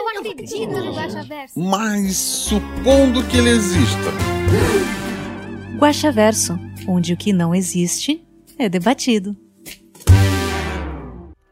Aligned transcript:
acredito 0.21 0.71
no 0.71 0.93
Guaxaverso. 0.93 1.59
Mas 1.59 2.15
supondo 2.15 3.23
que 3.27 3.37
ele 3.37 3.49
exista. 3.49 4.11
Guaxaverso, 5.77 6.59
onde 6.87 7.13
o 7.13 7.17
que 7.17 7.33
não 7.33 7.55
existe 7.55 8.23
é 8.57 8.69
debatido. 8.69 9.35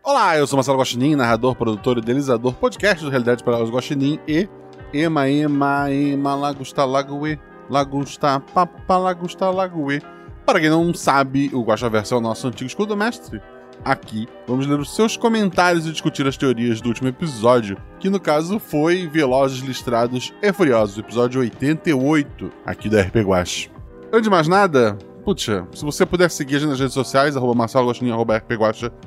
Olá, 0.03 0.37
eu 0.37 0.47
sou 0.47 0.57
Marcelo 0.57 0.77
Guaxinim, 0.77 1.15
narrador, 1.15 1.55
produtor 1.55 1.97
e 1.97 2.01
idealizador, 2.01 2.53
podcast 2.53 3.03
do 3.03 3.09
Realidade 3.09 3.43
para 3.43 3.61
os 3.61 3.69
Guaxinim 3.69 4.19
e 4.27 4.47
Ema, 4.93 5.29
Ema, 5.29 5.91
Ema, 5.91 6.35
Lagusta, 6.35 6.85
Lagoe, 6.85 7.39
Lagusta, 7.69 8.39
Papa, 8.39 8.97
Lagusta, 8.97 9.49
Lagoe. 9.49 10.01
Para 10.45 10.59
quem 10.59 10.69
não 10.69 10.93
sabe, 10.93 11.51
o 11.53 11.61
Guaxaverso 11.61 12.15
é 12.15 12.17
o 12.17 12.21
nosso 12.21 12.47
antigo 12.47 12.67
escudo 12.67 12.97
mestre. 12.97 13.39
Aqui, 13.83 14.27
vamos 14.45 14.67
ler 14.67 14.79
os 14.79 14.93
seus 14.93 15.15
comentários 15.15 15.85
e 15.87 15.91
discutir 15.91 16.27
as 16.27 16.35
teorias 16.35 16.81
do 16.81 16.89
último 16.89 17.07
episódio, 17.07 17.77
que 17.99 18.09
no 18.09 18.19
caso 18.19 18.59
foi 18.59 19.07
Velozes 19.07 19.59
Listrados 19.59 20.33
e 20.41 20.51
Furiosos, 20.51 20.97
episódio 20.97 21.41
88, 21.41 22.51
aqui 22.65 22.89
da 22.89 23.01
RP 23.01 23.17
Guax. 23.17 23.69
Antes 24.11 24.23
de 24.23 24.29
mais 24.29 24.47
nada, 24.47 24.97
Puxa, 25.23 25.67
se 25.73 25.85
você 25.85 26.05
puder 26.05 26.31
seguir 26.31 26.55
a 26.55 26.59
gente 26.59 26.69
nas 26.69 26.79
redes 26.79 26.93
sociais, 26.93 27.37
arroba 27.37 27.67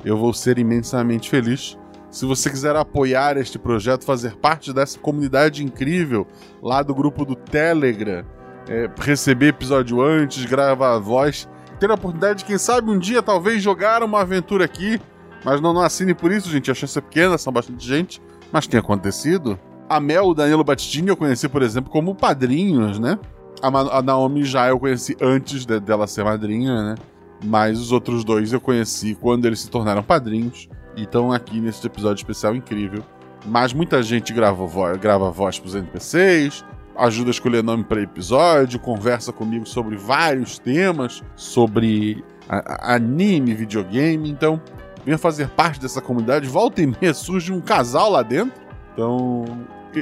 eu 0.05 0.17
vou 0.17 0.33
ser 0.33 0.57
imensamente 0.57 1.29
feliz. 1.29 1.77
Se 2.09 2.25
você 2.25 2.49
quiser 2.49 2.75
apoiar 2.75 3.35
este 3.37 3.59
projeto, 3.59 4.05
fazer 4.05 4.35
parte 4.37 4.71
dessa 4.71 4.97
comunidade 4.99 5.63
incrível 5.63 6.27
lá 6.61 6.83
do 6.83 6.93
grupo 6.95 7.25
do 7.25 7.35
Telegram, 7.35 8.23
é, 8.69 8.89
receber 8.99 9.47
episódio 9.47 10.01
antes, 10.01 10.45
gravar 10.45 10.95
a 10.95 10.99
voz, 10.99 11.49
ter 11.83 11.91
a 11.91 11.95
oportunidade 11.95 12.39
de, 12.39 12.45
quem 12.45 12.57
sabe, 12.57 12.89
um 12.89 12.97
dia 12.97 13.21
talvez 13.21 13.61
jogar 13.61 14.03
uma 14.03 14.21
aventura 14.21 14.63
aqui, 14.63 15.01
mas 15.43 15.59
não, 15.59 15.73
não 15.73 15.81
assine 15.81 16.13
por 16.13 16.31
isso, 16.31 16.49
gente, 16.49 16.71
a 16.71 16.73
chance 16.73 16.97
é 16.97 17.01
pequena, 17.01 17.37
são 17.37 17.51
bastante 17.51 17.85
gente, 17.85 18.21
mas 18.53 18.65
tem 18.67 18.79
acontecido. 18.79 19.59
A 19.89 19.99
Mel 19.99 20.27
o 20.27 20.33
Danilo 20.33 20.63
Battistini 20.63 21.09
eu 21.09 21.17
conheci, 21.17 21.49
por 21.49 21.61
exemplo, 21.61 21.91
como 21.91 22.15
padrinhos, 22.15 22.99
né? 22.99 23.19
A, 23.61 23.67
a 23.97 24.01
Naomi 24.01 24.45
já 24.45 24.69
eu 24.69 24.79
conheci 24.79 25.17
antes 25.21 25.65
de- 25.65 25.77
dela 25.81 26.07
ser 26.07 26.23
madrinha, 26.23 26.81
né? 26.81 26.95
Mas 27.43 27.77
os 27.81 27.91
outros 27.91 28.23
dois 28.23 28.53
eu 28.53 28.61
conheci 28.61 29.13
quando 29.19 29.43
eles 29.43 29.59
se 29.59 29.69
tornaram 29.69 30.01
padrinhos. 30.01 30.69
E 30.95 31.03
estão 31.03 31.33
aqui 31.33 31.59
nesse 31.59 31.85
episódio 31.85 32.21
especial 32.21 32.55
incrível. 32.55 33.03
Mas 33.45 33.73
muita 33.73 34.01
gente 34.01 34.31
grava, 34.31 34.65
vo 34.65 34.97
grava 34.97 35.29
voz 35.31 35.59
pros 35.59 35.75
NPCs, 35.75 36.63
ajuda 36.97 37.29
a 37.29 37.31
escolher 37.31 37.63
nome 37.63 37.83
para 37.83 38.01
episódio, 38.01 38.79
conversa 38.79 39.31
comigo 39.31 39.65
sobre 39.65 39.95
vários 39.95 40.59
temas, 40.59 41.21
sobre 41.35 42.23
a- 42.47 42.91
a- 42.91 42.95
anime, 42.95 43.53
videogame. 43.53 44.29
Então, 44.29 44.61
venha 45.05 45.17
fazer 45.17 45.49
parte 45.49 45.79
dessa 45.79 46.01
comunidade. 46.01 46.47
Volta 46.47 46.81
e 46.81 46.87
meia 46.87 47.13
surge 47.13 47.51
um 47.51 47.61
casal 47.61 48.09
lá 48.11 48.21
dentro. 48.21 48.61
Então, 48.93 49.45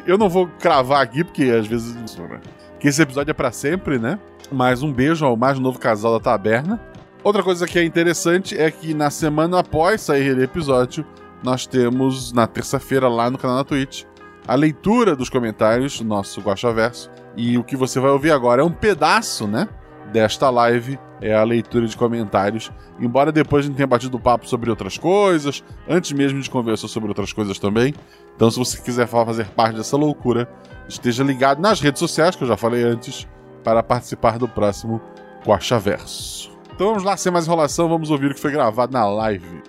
eu 0.06 0.18
não 0.18 0.30
vou 0.30 0.48
cravar 0.60 1.02
aqui, 1.02 1.24
porque 1.24 1.44
às 1.44 1.68
vezes. 1.68 1.94
né, 1.96 2.40
Que 2.80 2.88
esse 2.88 3.02
episódio 3.02 3.32
é 3.32 3.34
pra 3.34 3.52
sempre, 3.52 3.98
né? 4.00 4.20
Mas 4.52 4.82
um 4.84 4.92
beijo 4.92 5.26
ao 5.26 5.38
mais 5.38 5.58
novo 5.60 5.80
casal 5.80 6.14
da 6.14 6.20
taberna. 6.20 6.80
Outra 7.24 7.44
coisa 7.44 7.68
que 7.68 7.78
é 7.78 7.84
interessante 7.84 8.58
é 8.60 8.70
que 8.72 8.94
na 8.94 9.10
semana 9.12 9.60
após 9.60 10.02
sair 10.02 10.36
o 10.36 10.42
episódio, 10.44 11.06
nós 11.44 11.68
temos 11.68 12.34
na 12.34 12.48
terça-feira 12.48 13.08
lá 13.08 13.30
no 13.30 13.38
canal 13.38 13.58
da 13.58 13.64
Twitch 13.64 14.04
a 14.48 14.56
leitura 14.56 15.16
dos 15.16 15.30
comentários 15.30 16.00
do 16.00 16.06
nosso 16.06 16.42
Guaxaverso. 16.42 17.10
E 17.36 17.58
o 17.58 17.64
que 17.64 17.76
você 17.76 18.00
vai 18.00 18.12
ouvir 18.12 18.32
agora 18.32 18.62
é 18.62 18.66
um 18.66 18.72
pedaço, 18.72 19.48
né? 19.48 19.68
Desta 20.12 20.50
live, 20.50 21.00
é 21.22 21.34
a 21.34 21.44
leitura 21.44 21.88
de 21.88 21.96
comentários. 21.96 22.70
Embora 23.00 23.32
depois 23.32 23.64
a 23.64 23.68
gente 23.68 23.78
tenha 23.78 23.88
batido 23.88 24.20
papo 24.20 24.48
sobre 24.48 24.70
outras 24.70 24.98
coisas, 24.98 25.64
antes 25.88 26.12
mesmo 26.12 26.42
de 26.42 26.50
conversar 26.50 26.90
sobre 26.90 27.08
outras 27.08 27.32
coisas 27.32 27.58
também. 27.58 27.94
Então, 28.36 28.52
se 28.52 28.60
você 28.60 28.82
quiser 28.82 29.08
fa- 29.08 29.26
fazer 29.26 29.48
parte 29.50 29.78
dessa 29.78 29.96
loucura, 29.96 30.50
esteja 30.90 31.24
ligado 31.24 31.62
nas 31.62 31.80
redes 31.80 32.00
sociais, 32.00 32.36
que 32.36 32.44
eu 32.44 32.48
já 32.48 32.58
falei 32.58 32.84
antes, 32.84 33.26
para 33.64 33.82
participar 33.82 34.38
do 34.38 34.48
próximo 34.48 35.00
Guaxaverso. 35.46 36.52
Então 36.74 36.88
vamos 36.88 37.04
lá, 37.04 37.16
sem 37.16 37.32
mais 37.32 37.46
enrolação, 37.46 37.88
vamos 37.88 38.10
ouvir 38.10 38.32
o 38.32 38.34
que 38.34 38.40
foi 38.40 38.52
gravado 38.52 38.92
na 38.92 39.06
live. 39.08 39.62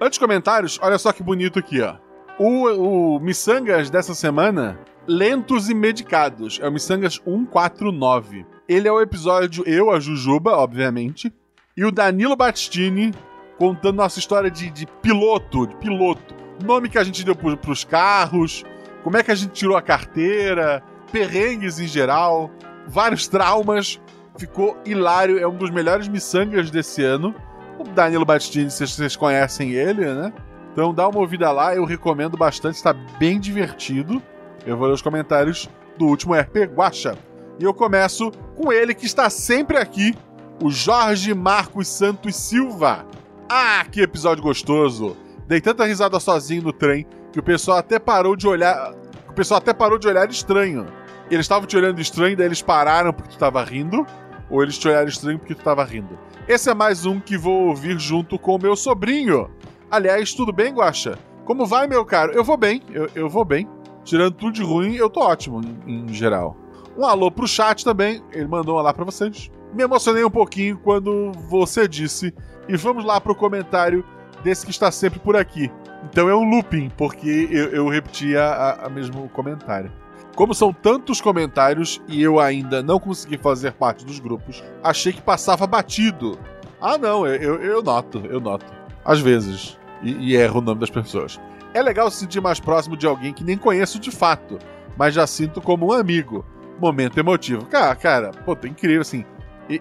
Antes 0.00 0.18
comentários, 0.18 0.78
olha 0.80 0.96
só 0.96 1.12
que 1.12 1.22
bonito 1.22 1.58
aqui, 1.58 1.80
ó. 1.82 1.96
O, 2.38 3.16
o 3.16 3.18
Missangas 3.18 3.88
dessa 3.88 4.14
semana, 4.14 4.78
Lentos 5.06 5.70
e 5.70 5.74
Medicados. 5.74 6.60
É 6.62 6.68
o 6.68 6.72
Missangas 6.72 7.14
149. 7.14 8.44
Ele 8.68 8.86
é 8.86 8.92
o 8.92 9.00
episódio 9.00 9.64
Eu, 9.66 9.90
a 9.90 9.98
Jujuba, 9.98 10.52
obviamente, 10.52 11.32
e 11.74 11.84
o 11.84 11.90
Danilo 11.90 12.36
Battistini 12.36 13.14
contando 13.58 13.96
nossa 13.96 14.18
história 14.18 14.50
de, 14.50 14.70
de 14.70 14.86
piloto, 15.00 15.66
de 15.66 15.76
piloto. 15.76 16.34
Nome 16.62 16.90
que 16.90 16.98
a 16.98 17.04
gente 17.04 17.24
deu 17.24 17.34
pro, 17.34 17.56
pros 17.56 17.84
carros, 17.84 18.64
como 19.02 19.16
é 19.16 19.22
que 19.22 19.30
a 19.30 19.34
gente 19.34 19.52
tirou 19.52 19.74
a 19.74 19.80
carteira, 19.80 20.82
perrengues 21.10 21.80
em 21.80 21.86
geral, 21.86 22.50
vários 22.86 23.26
traumas. 23.26 23.98
Ficou 24.36 24.76
hilário, 24.84 25.38
é 25.38 25.48
um 25.48 25.56
dos 25.56 25.70
melhores 25.70 26.06
miçangas 26.06 26.70
desse 26.70 27.02
ano. 27.02 27.34
O 27.78 27.84
Danilo 27.84 28.26
Battistini, 28.26 28.70
vocês 28.70 29.16
conhecem 29.16 29.72
ele, 29.72 30.04
né? 30.04 30.34
Então 30.76 30.92
dá 30.92 31.08
uma 31.08 31.20
ouvida 31.20 31.50
lá, 31.50 31.74
eu 31.74 31.86
recomendo 31.86 32.36
bastante, 32.36 32.74
está 32.74 32.92
bem 32.92 33.40
divertido. 33.40 34.22
Eu 34.66 34.76
vou 34.76 34.86
ler 34.86 34.92
os 34.92 35.00
comentários 35.00 35.70
do 35.96 36.04
último 36.04 36.34
RP 36.34 36.66
Guacha. 36.66 37.16
E 37.58 37.64
eu 37.64 37.72
começo 37.72 38.30
com 38.54 38.70
ele 38.70 38.94
que 38.94 39.06
está 39.06 39.30
sempre 39.30 39.78
aqui, 39.78 40.14
o 40.62 40.70
Jorge 40.70 41.32
Marcos 41.32 41.88
Santos 41.88 42.36
Silva. 42.36 43.06
Ah, 43.48 43.86
que 43.90 44.02
episódio 44.02 44.42
gostoso! 44.42 45.16
Dei 45.48 45.62
tanta 45.62 45.86
risada 45.86 46.20
sozinho 46.20 46.64
no 46.64 46.74
trem 46.74 47.06
que 47.32 47.40
o 47.40 47.42
pessoal 47.42 47.78
até 47.78 47.98
parou 47.98 48.36
de 48.36 48.46
olhar. 48.46 48.92
O 49.30 49.32
pessoal 49.32 49.56
até 49.56 49.72
parou 49.72 49.98
de 49.98 50.06
olhar 50.06 50.28
estranho. 50.28 50.84
Eles 51.30 51.44
estavam 51.46 51.66
te 51.66 51.74
olhando 51.74 52.02
estranho, 52.02 52.36
daí 52.36 52.44
eles 52.44 52.60
pararam 52.60 53.14
porque 53.14 53.30
tu 53.30 53.38
tava 53.38 53.64
rindo, 53.64 54.06
ou 54.50 54.62
eles 54.62 54.76
te 54.76 54.86
olharam 54.86 55.08
estranho 55.08 55.38
porque 55.38 55.54
tu 55.54 55.64
tava 55.64 55.82
rindo. 55.84 56.18
Esse 56.46 56.68
é 56.68 56.74
mais 56.74 57.06
um 57.06 57.18
que 57.18 57.38
vou 57.38 57.68
ouvir 57.68 57.98
junto 57.98 58.38
com 58.38 58.56
o 58.56 58.60
meu 58.60 58.76
sobrinho. 58.76 59.50
Aliás, 59.90 60.34
tudo 60.34 60.52
bem, 60.52 60.72
Guaxa? 60.74 61.18
Como 61.44 61.64
vai, 61.66 61.86
meu 61.86 62.04
caro? 62.04 62.32
Eu 62.32 62.42
vou 62.42 62.56
bem, 62.56 62.82
eu, 62.90 63.08
eu 63.14 63.28
vou 63.28 63.44
bem. 63.44 63.68
Tirando 64.04 64.34
tudo 64.34 64.52
de 64.52 64.62
ruim, 64.62 64.94
eu 64.96 65.08
tô 65.10 65.20
ótimo, 65.20 65.60
em, 65.86 66.06
em 66.10 66.12
geral. 66.12 66.56
Um 66.96 67.04
alô 67.04 67.30
pro 67.30 67.46
chat 67.46 67.84
também, 67.84 68.22
ele 68.32 68.46
mandou 68.48 68.76
um 68.76 68.78
alô 68.78 68.92
pra 68.92 69.04
vocês. 69.04 69.50
Me 69.72 69.82
emocionei 69.82 70.24
um 70.24 70.30
pouquinho 70.30 70.78
quando 70.78 71.32
você 71.48 71.86
disse. 71.86 72.32
E 72.68 72.76
vamos 72.76 73.04
lá 73.04 73.20
pro 73.20 73.34
comentário 73.34 74.04
desse 74.42 74.64
que 74.64 74.70
está 74.72 74.90
sempre 74.90 75.18
por 75.20 75.36
aqui. 75.36 75.70
Então 76.04 76.28
é 76.28 76.34
um 76.34 76.48
looping, 76.48 76.90
porque 76.96 77.48
eu, 77.50 77.66
eu 77.70 77.88
repeti 77.88 78.36
a, 78.36 78.46
a- 78.48 78.86
a 78.86 78.88
mesmo 78.88 79.28
comentário. 79.28 79.90
Como 80.34 80.54
são 80.54 80.72
tantos 80.72 81.20
comentários 81.20 82.00
e 82.08 82.22
eu 82.22 82.38
ainda 82.38 82.82
não 82.82 82.98
consegui 83.00 83.38
fazer 83.38 83.72
parte 83.72 84.04
dos 84.04 84.18
grupos, 84.18 84.62
achei 84.82 85.12
que 85.12 85.22
passava 85.22 85.66
batido. 85.66 86.38
Ah, 86.80 86.98
não, 86.98 87.26
eu, 87.26 87.34
eu, 87.36 87.62
eu 87.62 87.82
noto, 87.82 88.22
eu 88.28 88.40
noto. 88.40 88.66
Às 89.06 89.20
vezes. 89.20 89.78
E, 90.02 90.10
e 90.32 90.36
erro 90.36 90.58
o 90.58 90.62
nome 90.62 90.80
das 90.80 90.90
pessoas. 90.90 91.40
É 91.72 91.82
legal 91.82 92.10
se 92.10 92.18
sentir 92.18 92.40
mais 92.40 92.60
próximo 92.60 92.96
de 92.96 93.06
alguém 93.06 93.32
que 93.32 93.44
nem 93.44 93.56
conheço 93.56 93.98
de 93.98 94.10
fato, 94.10 94.58
mas 94.96 95.14
já 95.14 95.26
sinto 95.26 95.60
como 95.60 95.86
um 95.86 95.92
amigo. 95.92 96.44
Momento 96.78 97.18
emotivo. 97.18 97.64
Cara, 97.66 97.94
cara, 97.94 98.30
pô, 98.44 98.54
tá 98.54 98.68
incrível 98.68 99.00
assim. 99.00 99.24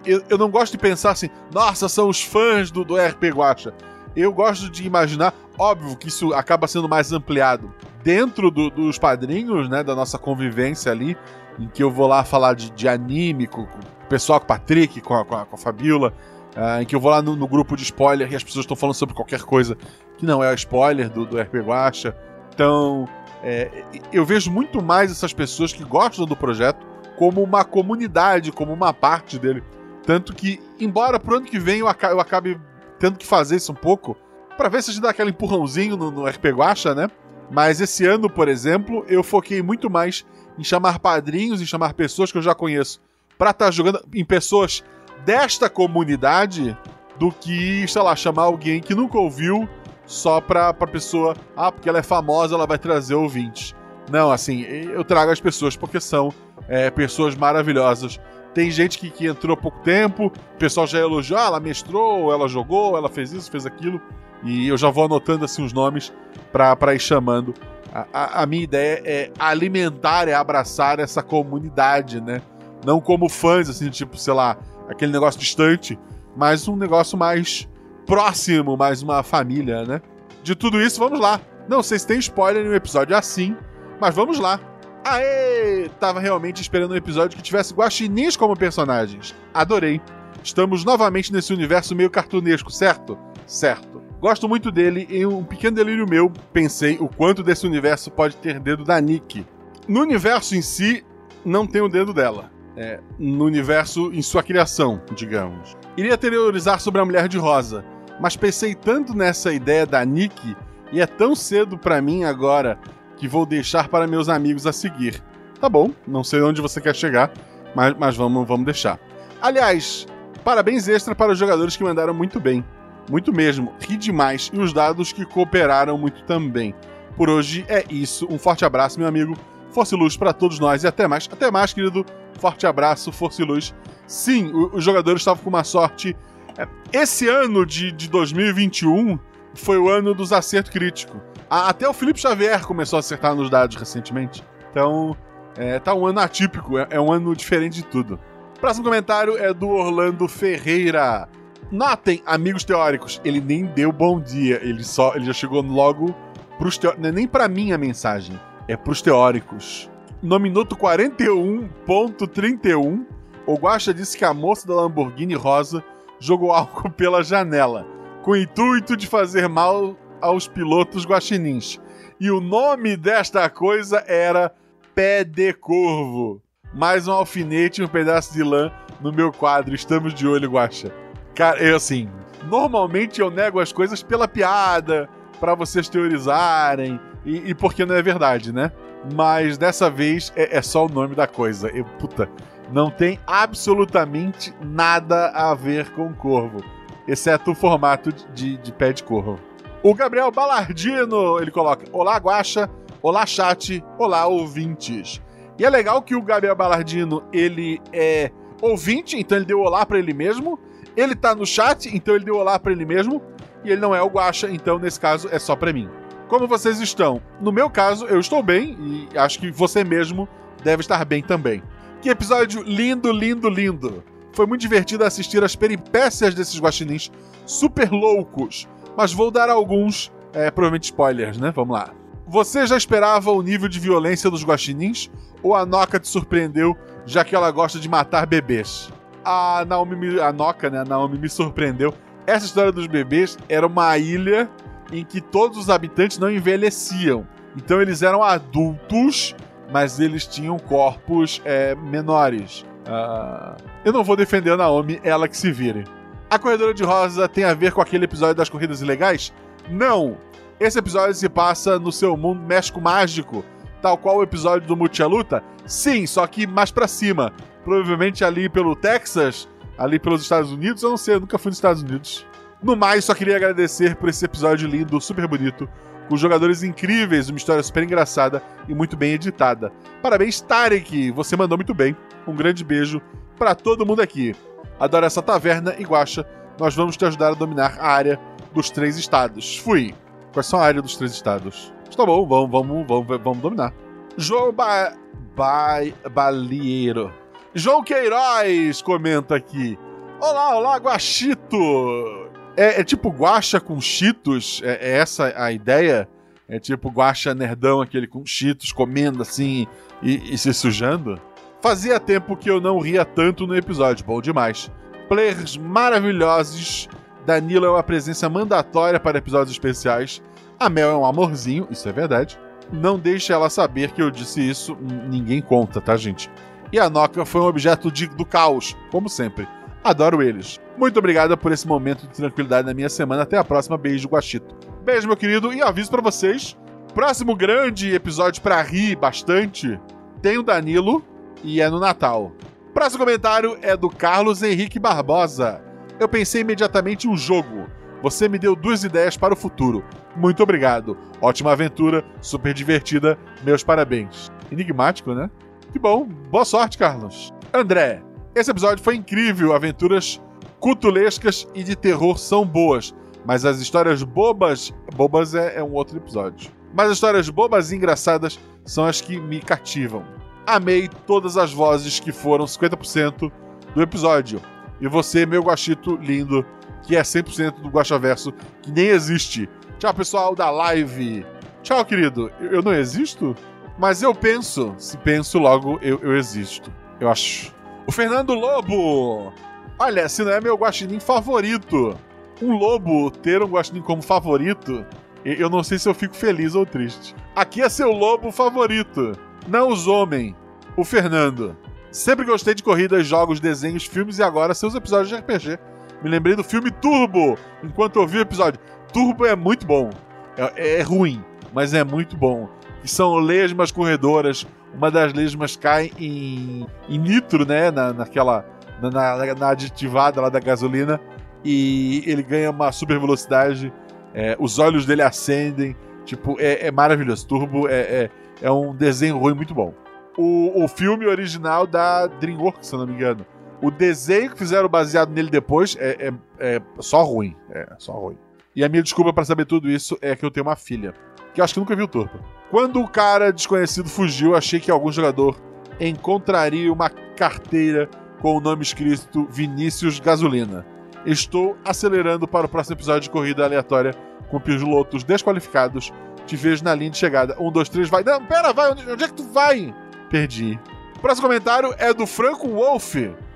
Eu, 0.05 0.23
eu 0.29 0.37
não 0.37 0.49
gosto 0.49 0.71
de 0.71 0.77
pensar 0.77 1.11
assim, 1.11 1.29
nossa, 1.53 1.89
são 1.89 2.07
os 2.07 2.23
fãs 2.23 2.71
do, 2.71 2.83
do 2.85 2.95
RP 2.95 3.25
Guacha. 3.33 3.73
Eu 4.15 4.31
gosto 4.33 4.69
de 4.69 4.87
imaginar, 4.87 5.33
óbvio 5.59 5.95
que 5.97 6.07
isso 6.07 6.33
acaba 6.33 6.67
sendo 6.67 6.87
mais 6.87 7.11
ampliado 7.11 7.71
dentro 8.01 8.49
do- 8.49 8.69
dos 8.69 8.97
padrinhos, 8.97 9.67
né, 9.67 9.83
da 9.83 9.93
nossa 9.93 10.17
convivência 10.17 10.89
ali, 10.91 11.17
em 11.59 11.67
que 11.67 11.83
eu 11.83 11.91
vou 11.91 12.07
lá 12.07 12.23
falar 12.23 12.55
de, 12.55 12.71
de 12.71 12.87
anime 12.87 13.45
com, 13.45 13.65
com 13.65 13.77
o 13.79 14.07
pessoal, 14.07 14.39
com 14.39 14.45
o 14.45 14.47
Patrick, 14.47 15.01
com 15.01 15.13
a, 15.15 15.25
com 15.25 15.35
a, 15.35 15.45
com 15.45 15.55
a 15.55 15.59
Fabiola, 15.59 16.13
ah, 16.55 16.81
em 16.81 16.85
que 16.85 16.95
eu 16.95 16.99
vou 16.99 17.11
lá 17.11 17.21
no, 17.21 17.35
no 17.35 17.47
grupo 17.47 17.75
de 17.75 17.83
spoiler 17.83 18.31
e 18.31 18.35
as 18.35 18.43
pessoas 18.43 18.63
estão 18.63 18.75
falando 18.77 18.95
sobre 18.95 19.13
qualquer 19.15 19.41
coisa 19.41 19.77
que 20.17 20.25
não 20.25 20.43
é 20.43 20.53
spoiler 20.55 21.09
do, 21.09 21.25
do 21.25 21.39
RP 21.39 21.55
Guacha. 21.55 22.15
Então, 22.53 23.07
é, 23.43 23.69
eu 24.13 24.25
vejo 24.25 24.49
muito 24.51 24.81
mais 24.81 25.11
essas 25.11 25.33
pessoas 25.33 25.73
que 25.73 25.83
gostam 25.83 26.25
do 26.25 26.35
projeto 26.35 26.85
como 27.17 27.41
uma 27.43 27.63
comunidade, 27.63 28.51
como 28.51 28.71
uma 28.73 28.93
parte 28.93 29.37
dele. 29.37 29.63
Tanto 30.05 30.33
que, 30.33 30.61
embora 30.79 31.19
pro 31.19 31.37
ano 31.37 31.45
que 31.45 31.59
vem 31.59 31.79
eu, 31.79 31.87
aca- 31.87 32.09
eu 32.11 32.19
acabe 32.19 32.59
tendo 32.99 33.17
que 33.17 33.25
fazer 33.25 33.57
isso 33.57 33.71
um 33.71 33.75
pouco, 33.75 34.15
pra 34.57 34.69
ver 34.69 34.81
se 34.83 34.89
a 34.89 34.93
gente 34.93 35.01
dá 35.03 35.09
aquele 35.09 35.31
empurrãozinho 35.31 35.97
no, 35.97 36.11
no 36.11 36.25
RP 36.25 36.45
Guacha, 36.53 36.95
né? 36.95 37.09
Mas 37.51 37.79
esse 37.81 38.05
ano, 38.05 38.29
por 38.29 38.47
exemplo, 38.47 39.03
eu 39.07 39.21
foquei 39.23 39.61
muito 39.61 39.89
mais 39.89 40.25
em 40.57 40.63
chamar 40.63 40.99
padrinhos, 40.99 41.61
em 41.61 41.65
chamar 41.65 41.93
pessoas 41.93 42.31
que 42.31 42.37
eu 42.37 42.41
já 42.41 42.55
conheço 42.55 43.01
pra 43.37 43.49
estar 43.51 43.69
jogando 43.71 43.99
em 44.13 44.23
pessoas 44.23 44.83
desta 45.25 45.69
comunidade 45.69 46.77
do 47.17 47.31
que, 47.31 47.87
sei 47.87 48.01
lá, 48.01 48.15
chamar 48.15 48.43
alguém 48.43 48.79
que 48.79 48.93
nunca 48.93 49.17
ouviu 49.17 49.67
só 50.05 50.39
pra, 50.39 50.73
pra 50.73 50.87
pessoa, 50.87 51.35
ah, 51.57 51.71
porque 51.71 51.89
ela 51.89 51.99
é 51.99 52.03
famosa, 52.03 52.55
ela 52.55 52.67
vai 52.67 52.77
trazer 52.77 53.15
ouvintes. 53.15 53.75
Não, 54.09 54.31
assim, 54.31 54.61
eu 54.61 55.03
trago 55.03 55.31
as 55.31 55.39
pessoas 55.39 55.75
porque 55.75 55.99
são 55.99 56.31
é, 56.67 56.91
pessoas 56.91 57.35
maravilhosas. 57.35 58.19
Tem 58.53 58.69
gente 58.69 58.99
que, 58.99 59.09
que 59.09 59.25
entrou 59.25 59.55
há 59.55 59.57
pouco 59.57 59.79
tempo, 59.79 60.27
o 60.27 60.57
pessoal 60.57 60.85
já 60.85 60.99
elogiou, 60.99 61.39
ah, 61.39 61.45
ela 61.45 61.59
mestrou, 61.59 62.31
ela 62.31 62.47
jogou, 62.47 62.95
ela 62.95 63.09
fez 63.09 63.33
isso, 63.33 63.49
fez 63.49 63.65
aquilo. 63.65 63.99
E 64.43 64.67
eu 64.67 64.77
já 64.77 64.89
vou 64.89 65.05
anotando 65.05 65.43
assim 65.43 65.63
os 65.65 65.73
nomes 65.73 66.13
pra, 66.51 66.75
pra 66.75 66.93
ir 66.93 66.99
chamando. 66.99 67.53
A, 67.91 68.05
a, 68.13 68.43
a 68.43 68.45
minha 68.45 68.63
ideia 68.63 69.01
é 69.03 69.31
alimentar, 69.39 70.27
é 70.27 70.33
abraçar 70.33 70.99
essa 70.99 71.23
comunidade, 71.23 72.21
né? 72.21 72.41
Não 72.85 73.01
como 73.01 73.27
fãs, 73.27 73.67
assim, 73.67 73.89
tipo, 73.89 74.17
sei 74.17 74.33
lá, 74.33 74.57
aquele 74.89 75.11
negócio 75.11 75.39
distante, 75.39 75.97
mas 76.35 76.67
um 76.67 76.75
negócio 76.75 77.17
mais 77.17 77.67
próximo, 78.05 78.77
mais 78.77 79.01
uma 79.01 79.23
família, 79.23 79.83
né? 79.83 80.01
De 80.43 80.55
tudo 80.55 80.81
isso, 80.81 80.99
vamos 80.99 81.19
lá. 81.19 81.41
Não 81.67 81.81
sei 81.81 81.97
se 81.97 82.07
tem 82.07 82.19
spoiler 82.19 82.63
no 82.63 82.75
episódio 82.75 83.15
assim, 83.15 83.55
mas 83.99 84.13
vamos 84.13 84.39
lá. 84.39 84.59
Aê! 85.03 85.89
Tava 85.99 86.19
realmente 86.19 86.61
esperando 86.61 86.91
um 86.91 86.97
episódio 86.97 87.37
que 87.37 87.43
tivesse 87.43 87.73
guaxinins 87.73 88.35
como 88.35 88.55
personagens. 88.55 89.35
Adorei. 89.53 90.01
Estamos 90.43 90.83
novamente 90.83 91.33
nesse 91.33 91.53
universo 91.53 91.95
meio 91.95 92.09
cartunesco, 92.09 92.71
certo? 92.71 93.17
Certo. 93.47 94.03
Gosto 94.19 94.47
muito 94.47 94.71
dele 94.71 95.07
e 95.09 95.25
um 95.25 95.43
pequeno 95.43 95.75
delírio 95.75 96.07
meu, 96.07 96.31
pensei 96.53 96.97
o 96.99 97.07
quanto 97.07 97.43
desse 97.43 97.65
universo 97.65 98.09
pode 98.11 98.35
ter 98.37 98.59
dedo 98.59 98.83
da 98.83 98.99
Nick. 98.99 99.45
No 99.87 100.01
universo 100.01 100.55
em 100.55 100.61
si, 100.61 101.05
não 101.43 101.67
tem 101.67 101.81
o 101.81 101.89
dedo 101.89 102.13
dela. 102.13 102.51
É, 102.77 102.99
no 103.17 103.45
universo 103.45 104.11
em 104.11 104.21
sua 104.21 104.43
criação, 104.43 105.01
digamos. 105.15 105.77
Iria 105.95 106.17
teorizar 106.17 106.79
sobre 106.81 106.99
a 106.99 107.05
Mulher 107.05 107.29
de 107.29 107.37
Rosa, 107.37 107.85
mas 108.19 108.35
pensei 108.35 108.75
tanto 108.75 109.15
nessa 109.15 109.53
ideia 109.53 109.85
da 109.85 110.03
Nick 110.03 110.55
e 110.91 110.99
é 110.99 111.07
tão 111.07 111.35
cedo 111.35 111.77
para 111.77 112.01
mim 112.01 112.25
agora 112.25 112.77
que 113.17 113.27
vou 113.27 113.45
deixar 113.45 113.87
para 113.87 114.07
meus 114.07 114.27
amigos 114.27 114.67
a 114.67 114.73
seguir. 114.73 115.23
Tá 115.59 115.69
bom, 115.69 115.91
não 116.05 116.23
sei 116.23 116.41
onde 116.41 116.61
você 116.61 116.81
quer 116.81 116.95
chegar, 116.95 117.31
mas, 117.73 117.95
mas 117.97 118.15
vamos, 118.15 118.45
vamos 118.47 118.65
deixar. 118.65 118.99
Aliás, 119.41 120.05
parabéns 120.43 120.87
extra 120.87 121.15
para 121.15 121.31
os 121.31 121.39
jogadores 121.39 121.77
que 121.77 121.83
mandaram 121.83 122.13
muito 122.13 122.39
bem. 122.39 122.63
Muito 123.09 123.31
mesmo, 123.31 123.71
ri 123.79 123.95
demais 123.95 124.49
e 124.51 124.59
os 124.59 124.73
dados 124.73 125.13
que 125.13 125.25
cooperaram 125.25 125.97
muito 125.97 126.23
também. 126.23 126.73
Por 127.15 127.29
hoje 127.29 127.65
é 127.67 127.83
isso. 127.89 128.27
Um 128.29 128.37
forte 128.37 128.65
abraço, 128.65 128.99
meu 128.99 129.07
amigo. 129.07 129.37
Força 129.71 129.95
e 129.95 129.97
luz 129.97 130.17
para 130.17 130.33
todos 130.33 130.59
nós 130.59 130.83
e 130.83 130.87
até 130.87 131.07
mais. 131.07 131.29
Até 131.31 131.51
mais, 131.51 131.73
querido. 131.73 132.05
Forte 132.39 132.67
abraço, 132.67 133.11
força 133.11 133.41
e 133.41 133.45
luz. 133.45 133.73
Sim, 134.07 134.51
os 134.73 134.83
jogadores 134.83 135.21
estavam 135.21 135.43
com 135.43 135.49
uma 135.49 135.63
sorte. 135.63 136.15
É, 136.57 136.67
esse 136.93 137.27
ano 137.27 137.65
de, 137.65 137.91
de 137.91 138.09
2021 138.09 139.17
foi 139.53 139.77
o 139.77 139.89
ano 139.89 140.13
dos 140.13 140.31
acertos 140.31 140.71
críticos. 140.71 141.19
Até 141.49 141.87
o 141.87 141.93
Felipe 141.93 142.19
Xavier 142.19 142.65
começou 142.65 142.97
a 142.97 142.99
acertar 142.99 143.35
nos 143.35 143.49
dados 143.49 143.75
recentemente. 143.75 144.43
Então, 144.71 145.15
é, 145.57 145.79
tá 145.79 145.93
um 145.93 146.05
ano 146.05 146.19
atípico, 146.19 146.77
é, 146.77 146.87
é 146.91 147.01
um 147.01 147.11
ano 147.11 147.35
diferente 147.35 147.75
de 147.75 147.83
tudo. 147.83 148.19
Próximo 148.59 148.85
comentário 148.85 149.37
é 149.37 149.53
do 149.53 149.69
Orlando 149.69 150.27
Ferreira. 150.27 151.27
Notem, 151.71 152.21
amigos 152.25 152.63
teóricos, 152.63 153.19
ele 153.23 153.41
nem 153.41 153.65
deu 153.65 153.91
bom 153.91 154.19
dia, 154.19 154.59
ele 154.63 154.83
só 154.83 155.15
ele 155.15 155.25
já 155.25 155.33
chegou 155.33 155.61
logo 155.61 156.15
pros 156.57 156.77
teóricos. 156.77 157.01
Não 157.01 157.09
é 157.09 157.11
nem 157.11 157.27
pra 157.27 157.47
mim 157.47 157.71
a 157.71 157.77
mensagem, 157.77 158.39
é 158.67 158.77
pros 158.77 159.01
teóricos. 159.01 159.89
No 160.25 160.37
minuto 160.39 160.75
41.31, 160.75 163.05
o 163.45 163.53
Guaxa 163.53 163.93
disse 163.93 164.17
que 164.17 164.25
a 164.25 164.33
moça 164.33 164.67
da 164.67 164.73
Lamborghini 164.73 165.35
rosa 165.35 165.83
jogou 166.19 166.49
álcool 166.51 166.89
pela 166.89 167.23
janela, 167.23 167.85
com 168.23 168.31
o 168.31 168.35
intuito 168.35 168.97
de 168.97 169.05
fazer 169.05 169.47
mal 169.47 169.95
aos 170.19 170.47
pilotos 170.47 171.05
guaxinins. 171.05 171.79
E 172.19 172.31
o 172.31 172.41
nome 172.41 172.97
desta 172.97 173.47
coisa 173.51 174.03
era 174.07 174.51
Pé 174.95 175.23
de 175.23 175.53
Corvo. 175.53 176.41
Mais 176.73 177.07
um 177.07 177.11
alfinete 177.11 177.81
e 177.81 177.85
um 177.85 177.87
pedaço 177.87 178.33
de 178.33 178.41
lã 178.41 178.71
no 178.99 179.13
meu 179.13 179.31
quadro. 179.31 179.75
Estamos 179.75 180.11
de 180.11 180.27
olho, 180.27 180.49
Guaxa. 180.49 180.91
Cara, 181.35 181.59
eu 181.59 181.75
assim, 181.75 182.09
normalmente 182.49 183.21
eu 183.21 183.29
nego 183.29 183.59
as 183.59 183.71
coisas 183.71 184.01
pela 184.01 184.27
piada, 184.27 185.07
para 185.39 185.53
vocês 185.53 185.87
teorizarem, 185.87 186.99
e, 187.23 187.51
e, 187.51 187.53
porque 187.53 187.85
não 187.85 187.93
é 187.93 188.01
verdade, 188.01 188.51
né? 188.51 188.71
Mas 189.13 189.57
dessa 189.57 189.89
vez 189.89 190.31
é, 190.35 190.57
é 190.57 190.61
só 190.61 190.85
o 190.85 190.89
nome 190.89 191.15
da 191.15 191.27
coisa. 191.27 191.69
Eu, 191.69 191.85
puta, 191.85 192.29
não 192.71 192.89
tem 192.89 193.19
absolutamente 193.27 194.53
nada 194.61 195.29
a 195.29 195.53
ver 195.53 195.91
com 195.91 196.13
corvo, 196.13 196.63
exceto 197.07 197.51
o 197.51 197.55
formato 197.55 198.11
de, 198.33 198.57
de 198.57 198.71
pé 198.71 198.91
de 198.91 199.03
corvo. 199.03 199.39
O 199.83 199.93
Gabriel 199.93 200.31
Balardino, 200.31 201.39
ele 201.39 201.51
coloca: 201.51 201.85
Olá, 201.91 202.17
Guacha. 202.17 202.69
Olá, 203.01 203.23
chat. 203.23 203.83
Olá, 203.99 204.25
ouvintes. 204.25 205.21
E 205.59 205.63
é 205.63 205.69
legal 205.69 206.01
que 206.01 206.15
o 206.15 206.21
Gabriel 206.23 206.55
Balardino, 206.55 207.23
ele 207.31 207.79
é 207.93 208.31
ouvinte, 208.59 209.15
então 209.15 209.37
ele 209.37 209.45
deu 209.45 209.59
olá 209.59 209.85
para 209.85 209.99
ele 209.99 210.11
mesmo. 210.11 210.59
Ele 210.97 211.15
tá 211.15 211.35
no 211.35 211.45
chat, 211.45 211.95
então 211.95 212.15
ele 212.15 212.25
deu 212.25 212.35
olá 212.35 212.57
para 212.57 212.71
ele 212.71 212.83
mesmo. 212.83 213.21
E 213.63 213.71
ele 213.71 213.79
não 213.79 213.93
é 213.93 214.01
o 214.01 214.07
Guacha, 214.07 214.49
então 214.49 214.79
nesse 214.79 214.99
caso 214.99 215.29
é 215.31 215.37
só 215.37 215.55
para 215.55 215.71
mim. 215.71 215.87
Como 216.27 216.47
vocês 216.47 216.79
estão? 216.79 217.21
No 217.39 217.51
meu 217.51 217.69
caso, 217.69 218.05
eu 218.05 218.19
estou 218.19 218.41
bem 218.41 219.07
e 219.13 219.17
acho 219.17 219.39
que 219.39 219.51
você 219.51 219.83
mesmo 219.83 220.27
deve 220.63 220.81
estar 220.81 221.03
bem 221.05 221.21
também. 221.21 221.61
Que 222.01 222.09
episódio 222.09 222.63
lindo, 222.63 223.11
lindo, 223.11 223.49
lindo. 223.49 224.03
Foi 224.33 224.45
muito 224.45 224.61
divertido 224.61 225.03
assistir 225.03 225.43
as 225.43 225.55
peripécias 225.55 226.33
desses 226.33 226.59
guaxinins 226.59 227.11
super 227.45 227.91
loucos, 227.91 228.67
mas 228.97 229.13
vou 229.13 229.31
dar 229.31 229.49
alguns, 229.49 230.11
é, 230.33 230.51
provavelmente 230.51 230.85
spoilers, 230.85 231.37
né? 231.37 231.51
Vamos 231.55 231.77
lá. 231.77 231.93
Você 232.27 232.65
já 232.65 232.75
esperava 232.75 233.31
o 233.31 233.41
nível 233.41 233.69
de 233.69 233.79
violência 233.79 234.29
dos 234.29 234.43
guaxinins? 234.43 235.09
Ou 235.43 235.53
a 235.53 235.65
Noca 235.65 235.99
te 235.99 236.07
surpreendeu, 236.07 236.75
já 237.05 237.23
que 237.23 237.35
ela 237.35 237.51
gosta 237.51 237.79
de 237.79 237.87
matar 237.87 238.25
bebês? 238.25 238.91
a 239.25 239.65
Naomi, 239.67 240.19
a 240.19 240.31
Noca, 240.31 240.69
né? 240.69 240.79
A 240.79 240.85
Naomi 240.85 241.17
me 241.17 241.27
surpreendeu. 241.27 241.93
Essa 242.27 242.45
história 242.45 242.71
dos 242.71 242.85
bebês 242.85 243.37
era 243.49 243.65
uma 243.65 243.97
ilha 243.97 244.49
em 244.91 245.03
que 245.03 245.21
todos 245.21 245.57
os 245.57 245.69
habitantes 245.69 246.17
não 246.17 246.29
envelheciam. 246.29 247.27
Então 247.55 247.81
eles 247.81 248.01
eram 248.01 248.23
adultos, 248.23 249.35
mas 249.71 249.99
eles 249.99 250.25
tinham 250.27 250.57
corpos 250.59 251.41
é, 251.45 251.75
menores. 251.75 252.65
Uh, 252.87 253.55
eu 253.83 253.91
não 253.91 254.03
vou 254.03 254.15
defender 254.15 254.51
a 254.51 254.57
Naomi, 254.57 254.99
ela 255.03 255.27
que 255.27 255.37
se 255.37 255.51
vire. 255.51 255.85
A 256.29 256.37
Corredora 256.37 256.73
de 256.73 256.83
Rosa 256.83 257.27
tem 257.27 257.43
a 257.43 257.53
ver 257.53 257.71
com 257.71 257.81
aquele 257.81 258.05
episódio 258.05 258.35
das 258.35 258.49
corridas 258.49 258.81
ilegais? 258.81 259.33
Não! 259.69 260.17
Esse 260.59 260.79
episódio 260.79 261.13
se 261.13 261.27
passa 261.27 261.79
no 261.79 261.91
seu 261.91 262.15
mundo 262.15 262.41
México 262.41 262.79
mágico, 262.79 263.43
tal 263.81 263.97
qual 263.97 264.17
o 264.17 264.23
episódio 264.23 264.67
do 264.67 264.75
Multi 264.75 265.03
Luta? 265.03 265.43
Sim, 265.65 266.07
só 266.07 266.25
que 266.27 266.47
mais 266.47 266.71
para 266.71 266.87
cima 266.87 267.33
provavelmente 267.65 268.23
ali 268.23 268.47
pelo 268.47 268.75
Texas, 268.75 269.49
ali 269.77 269.97
pelos 269.97 270.21
Estados 270.21 270.51
Unidos. 270.51 270.83
Eu 270.83 270.91
não 270.91 270.97
sei, 270.97 271.15
eu 271.15 271.19
nunca 271.19 271.37
fui 271.39 271.49
nos 271.49 271.57
Estados 271.57 271.81
Unidos. 271.81 272.25
No 272.61 272.75
mais, 272.75 273.05
só 273.05 273.13
queria 273.13 273.35
agradecer 273.35 273.95
por 273.95 274.09
esse 274.09 274.25
episódio 274.25 274.67
lindo, 274.67 274.99
super 274.99 275.27
bonito, 275.27 275.69
com 276.09 276.17
jogadores 276.17 276.63
incríveis, 276.63 277.29
uma 277.29 277.37
história 277.37 277.61
super 277.61 277.83
engraçada 277.83 278.41
e 278.67 278.73
muito 278.73 278.95
bem 278.95 279.13
editada. 279.13 279.71
Parabéns, 280.01 280.41
Tarek! 280.41 281.11
Você 281.11 281.35
mandou 281.35 281.57
muito 281.57 281.73
bem. 281.73 281.95
Um 282.27 282.35
grande 282.35 282.63
beijo 282.63 283.01
para 283.37 283.53
todo 283.53 283.85
mundo 283.85 284.01
aqui. 284.01 284.35
Adoro 284.79 285.05
essa 285.05 285.21
taverna 285.21 285.75
e 285.77 285.83
guacha. 285.83 286.25
Nós 286.59 286.75
vamos 286.75 286.97
te 286.97 287.05
ajudar 287.05 287.29
a 287.29 287.35
dominar 287.35 287.77
a 287.79 287.87
área 287.87 288.19
dos 288.53 288.69
três 288.69 288.97
estados. 288.97 289.57
Fui. 289.57 289.93
Quais 290.33 290.45
são 290.47 290.59
a 290.59 290.65
área 290.65 290.81
dos 290.81 290.95
três 290.95 291.11
estados? 291.11 291.73
Tá 291.95 292.05
bom, 292.05 292.27
vamos, 292.27 292.51
vamos, 292.51 292.87
vamos, 292.87 293.21
vamos 293.23 293.39
dominar. 293.39 293.73
João 294.17 294.51
ba... 294.51 294.93
ba... 295.35 295.79
Balieiro. 296.11 297.13
João 297.53 297.83
Queiroz 297.83 298.81
comenta 298.81 299.35
aqui. 299.35 299.77
Olá, 300.19 300.55
olá, 300.55 300.77
Guaxito! 300.77 302.24
É, 302.57 302.81
é 302.81 302.83
tipo 302.83 303.09
guacha 303.09 303.59
com 303.59 303.79
cheetos? 303.79 304.61
É, 304.63 304.73
é, 304.81 304.97
essa 304.97 305.33
a 305.35 305.51
ideia? 305.51 306.07
É 306.47 306.59
tipo 306.59 306.89
guacha 306.89 307.33
nerdão, 307.33 307.81
aquele 307.81 308.07
com 308.07 308.25
cheetos, 308.25 308.71
comendo 308.71 309.21
assim 309.21 309.67
e, 310.01 310.33
e 310.33 310.37
se 310.37 310.53
sujando? 310.53 311.19
Fazia 311.61 311.99
tempo 311.99 312.37
que 312.37 312.49
eu 312.49 312.61
não 312.61 312.79
ria 312.79 313.03
tanto 313.03 313.47
no 313.47 313.55
episódio, 313.55 314.05
bom 314.05 314.21
demais. 314.21 314.71
Players 315.09 315.57
maravilhosos. 315.57 316.87
Danilo 317.25 317.65
é 317.65 317.69
uma 317.71 317.81
presença 317.81 318.29
mandatória 318.29 318.99
para 318.99 319.17
episódios 319.17 319.51
especiais. 319.51 320.21
A 320.59 320.69
Mel 320.69 320.91
é 320.91 320.97
um 320.97 321.05
amorzinho, 321.05 321.67
isso 321.71 321.89
é 321.89 321.91
verdade. 321.91 322.39
Não 322.71 322.99
deixe 322.99 323.33
ela 323.33 323.49
saber 323.49 323.91
que 323.91 324.01
eu 324.01 324.11
disse 324.11 324.47
isso, 324.47 324.77
ninguém 325.09 325.41
conta, 325.41 325.81
tá, 325.81 325.97
gente? 325.97 326.29
e 326.75 326.79
a 326.79 326.89
Nokia 326.89 327.25
foi 327.25 327.39
um 327.39 327.45
objeto 327.45 327.91
de, 327.91 328.07
do 328.07 328.25
caos, 328.25 328.75
como 328.91 329.07
sempre. 329.07 329.47
Adoro 329.85 330.23
eles. 330.23 330.59
Muito 330.75 330.97
obrigada 330.97 331.37
por 331.37 331.51
esse 331.51 331.67
momento 331.67 332.07
de 332.07 332.15
tranquilidade 332.15 332.67
na 332.67 332.73
minha 332.73 332.89
semana. 332.89 333.21
Até 333.21 333.37
a 333.37 333.43
próxima. 333.43 333.77
Beijo, 333.77 334.09
Guachito. 334.09 334.55
Beijo, 334.83 335.07
meu 335.07 335.15
querido, 335.15 335.53
e 335.53 335.61
aviso 335.61 335.91
para 335.91 336.01
vocês: 336.01 336.57
Próximo 336.95 337.35
grande 337.35 337.93
episódio 337.93 338.41
pra 338.41 338.63
rir 338.63 338.95
bastante 338.95 339.79
tem 340.23 340.39
o 340.39 340.43
Danilo 340.43 341.03
e 341.43 341.61
é 341.61 341.69
no 341.69 341.79
Natal. 341.79 342.31
Próximo 342.73 343.05
comentário 343.05 343.59
é 343.61 343.77
do 343.77 343.87
Carlos 343.87 344.41
Henrique 344.41 344.79
Barbosa. 344.79 345.61
Eu 345.99 346.09
pensei 346.09 346.41
imediatamente 346.41 347.05
em 347.05 347.11
um 347.11 347.15
jogo. 347.15 347.67
Você 348.01 348.27
me 348.27 348.39
deu 348.39 348.55
duas 348.55 348.83
ideias 348.83 349.15
para 349.15 349.35
o 349.35 349.37
futuro. 349.37 349.83
Muito 350.15 350.41
obrigado. 350.41 350.97
Ótima 351.21 351.51
aventura, 351.51 352.03
super 352.21 352.55
divertida. 352.55 353.19
Meus 353.43 353.63
parabéns. 353.63 354.31
Enigmático, 354.51 355.13
né? 355.13 355.29
Que 355.71 355.77
bom. 355.77 356.05
Boa 356.05 356.43
sorte, 356.43 356.75
Carlos. 356.75 357.31
André, 357.53 358.01
esse 358.35 358.51
episódio 358.51 358.83
foi 358.83 358.95
incrível. 358.95 359.53
Aventuras 359.53 360.21
cutulescas 360.59 361.47
e 361.55 361.63
de 361.63 361.75
terror 361.75 362.17
são 362.17 362.45
boas. 362.45 362.93
Mas 363.25 363.45
as 363.45 363.59
histórias 363.59 364.03
bobas. 364.03 364.73
Bobas 364.95 365.33
é, 365.33 365.57
é 365.57 365.63
um 365.63 365.73
outro 365.73 365.97
episódio. 365.97 366.51
Mas 366.73 366.87
as 366.87 366.93
histórias 366.93 367.29
bobas 367.29 367.71
e 367.71 367.75
engraçadas 367.75 368.37
são 368.65 368.85
as 368.85 368.99
que 368.99 369.19
me 369.19 369.39
cativam. 369.39 370.03
Amei 370.45 370.89
todas 371.07 371.37
as 371.37 371.51
vozes 371.53 371.99
que 371.99 372.11
foram 372.11 372.45
50% 372.45 373.31
do 373.73 373.81
episódio. 373.81 374.41
E 374.79 374.87
você, 374.87 375.25
meu 375.25 375.41
guachito 375.41 375.95
lindo, 375.95 376.45
que 376.83 376.95
é 376.95 377.01
100% 377.01 377.61
do 377.61 377.69
Guaxaverso, 377.69 378.33
que 378.61 378.71
nem 378.71 378.87
existe. 378.87 379.49
Tchau, 379.79 379.93
pessoal 379.93 380.35
da 380.35 380.49
live. 380.51 381.25
Tchau, 381.63 381.83
querido. 381.85 382.31
Eu, 382.39 382.55
eu 382.55 382.61
não 382.61 382.73
existo? 382.73 383.35
Mas 383.77 384.01
eu 384.01 384.13
penso. 384.13 384.73
Se 384.77 384.97
penso, 384.97 385.39
logo 385.39 385.79
eu, 385.81 385.99
eu 386.01 386.15
existo. 386.15 386.71
Eu 386.99 387.09
acho. 387.09 387.53
O 387.87 387.91
Fernando 387.91 388.33
Lobo! 388.33 389.31
Olha, 389.77 390.09
se 390.09 390.23
não 390.23 390.31
é 390.31 390.41
meu 390.41 390.55
guaxinim 390.55 390.99
favorito. 390.99 391.95
Um 392.41 392.57
lobo 392.57 393.11
ter 393.11 393.41
um 393.43 393.47
guaxinim 393.47 393.81
como 393.81 394.01
favorito, 394.01 394.85
eu 395.23 395.49
não 395.49 395.63
sei 395.63 395.77
se 395.77 395.87
eu 395.87 395.93
fico 395.93 396.15
feliz 396.15 396.55
ou 396.55 396.65
triste. 396.65 397.15
Aqui 397.35 397.61
é 397.61 397.69
seu 397.69 397.91
lobo 397.91 398.31
favorito. 398.31 399.13
Não 399.47 399.69
os 399.69 399.87
homens. 399.87 400.35
O 400.75 400.83
Fernando. 400.83 401.55
Sempre 401.91 402.25
gostei 402.25 402.53
de 402.53 402.63
corridas, 402.63 403.07
jogos, 403.07 403.39
desenhos, 403.39 403.85
filmes 403.85 404.17
e 404.17 404.23
agora 404.23 404.53
seus 404.53 404.75
episódios 404.75 405.09
de 405.09 405.15
RPG. 405.15 405.57
Me 406.03 406.09
lembrei 406.09 406.35
do 406.35 406.43
filme 406.43 406.69
Turbo 406.71 407.37
enquanto 407.63 407.97
ouvi 407.97 408.17
o 408.17 408.21
episódio. 408.21 408.59
Turbo 408.91 409.25
é 409.25 409.35
muito 409.35 409.65
bom. 409.65 409.89
É, 410.35 410.79
é 410.79 410.81
ruim, 410.81 411.23
mas 411.53 411.73
é 411.73 411.83
muito 411.83 412.17
bom. 412.17 412.49
E 412.83 412.87
são 412.87 413.15
lesmas 413.15 413.71
corredoras. 413.71 414.45
Uma 414.75 414.91
das 414.91 415.13
lesmas 415.13 415.55
cai 415.55 415.91
em, 415.99 416.67
em 416.89 416.97
nitro, 416.97 417.45
né? 417.45 417.71
Na, 417.71 417.93
naquela. 417.93 418.45
Na, 418.81 418.89
na, 418.89 419.35
na 419.35 419.49
aditivada 419.49 420.19
lá 420.21 420.29
da 420.29 420.39
gasolina. 420.39 420.99
E 421.43 422.03
ele 422.05 422.23
ganha 422.23 422.51
uma 422.51 422.71
super 422.71 422.99
velocidade. 422.99 423.71
É, 424.13 424.35
os 424.39 424.59
olhos 424.59 424.85
dele 424.85 425.01
acendem. 425.01 425.75
Tipo, 426.03 426.35
é, 426.39 426.67
é 426.67 426.71
maravilhoso. 426.71 427.27
Turbo 427.27 427.67
é, 427.67 427.79
é, 427.79 428.09
é 428.41 428.51
um 428.51 428.75
desenho 428.75 429.17
ruim 429.17 429.33
muito 429.33 429.53
bom. 429.53 429.73
O, 430.17 430.63
o 430.63 430.67
filme 430.67 431.05
original 431.05 431.65
da 431.65 432.07
DreamWorks, 432.07 432.67
se 432.67 432.75
não 432.75 432.85
me 432.85 432.93
engano. 432.93 433.25
O 433.61 433.71
desenho 433.71 434.29
que 434.31 434.37
fizeram 434.37 434.67
baseado 434.67 435.09
nele 435.09 435.29
depois 435.29 435.75
é, 435.79 436.13
é, 436.39 436.55
é 436.57 436.61
só 436.79 437.03
ruim. 437.03 437.35
É 437.49 437.67
só 437.77 437.93
ruim. 437.93 438.17
E 438.55 438.63
a 438.63 438.69
minha 438.69 438.83
desculpa 438.83 439.11
para 439.11 439.25
saber 439.25 439.45
tudo 439.45 439.69
isso 439.69 439.97
é 440.01 440.15
que 440.15 440.23
eu 440.23 440.31
tenho 440.31 440.45
uma 440.45 440.55
filha. 440.55 440.93
Que 441.35 441.41
eu 441.41 441.43
acho 441.45 441.53
que 441.53 441.59
nunca 441.59 441.75
viu 441.75 441.85
Turbo. 441.87 442.17
Quando 442.49 442.81
o 442.81 442.87
cara 442.87 443.33
desconhecido 443.33 443.89
fugiu, 443.89 444.37
achei 444.37 444.57
que 444.57 444.71
algum 444.71 444.89
jogador 444.89 445.35
encontraria 445.81 446.71
uma 446.71 446.89
carteira 446.89 447.89
com 448.21 448.37
o 448.37 448.39
nome 448.39 448.63
escrito 448.63 449.27
Vinícius 449.29 449.99
Gasolina. 449.99 450.65
Estou 451.05 451.57
acelerando 451.65 452.25
para 452.25 452.45
o 452.45 452.49
próximo 452.49 452.77
episódio 452.77 453.01
de 453.01 453.09
corrida 453.09 453.43
aleatória 453.43 453.93
com 454.29 454.39
pilotos 454.39 455.03
desqualificados. 455.03 455.91
Te 456.25 456.37
vejo 456.37 456.63
na 456.63 456.73
linha 456.73 456.91
de 456.91 456.97
chegada. 456.97 457.35
Um, 457.37 457.51
dois, 457.51 457.67
três, 457.67 457.89
vai. 457.89 458.01
Não, 458.01 458.25
pera, 458.25 458.53
vai. 458.53 458.71
Onde, 458.71 458.89
onde 458.89 459.03
é 459.03 459.07
que 459.07 459.13
tu 459.13 459.23
vai? 459.25 459.75
Perdi. 460.09 460.57
O 460.95 460.99
próximo 461.01 461.27
comentário 461.27 461.75
é 461.77 461.93
do 461.93 462.07
Franco 462.07 462.47
Wolf. 462.47 462.95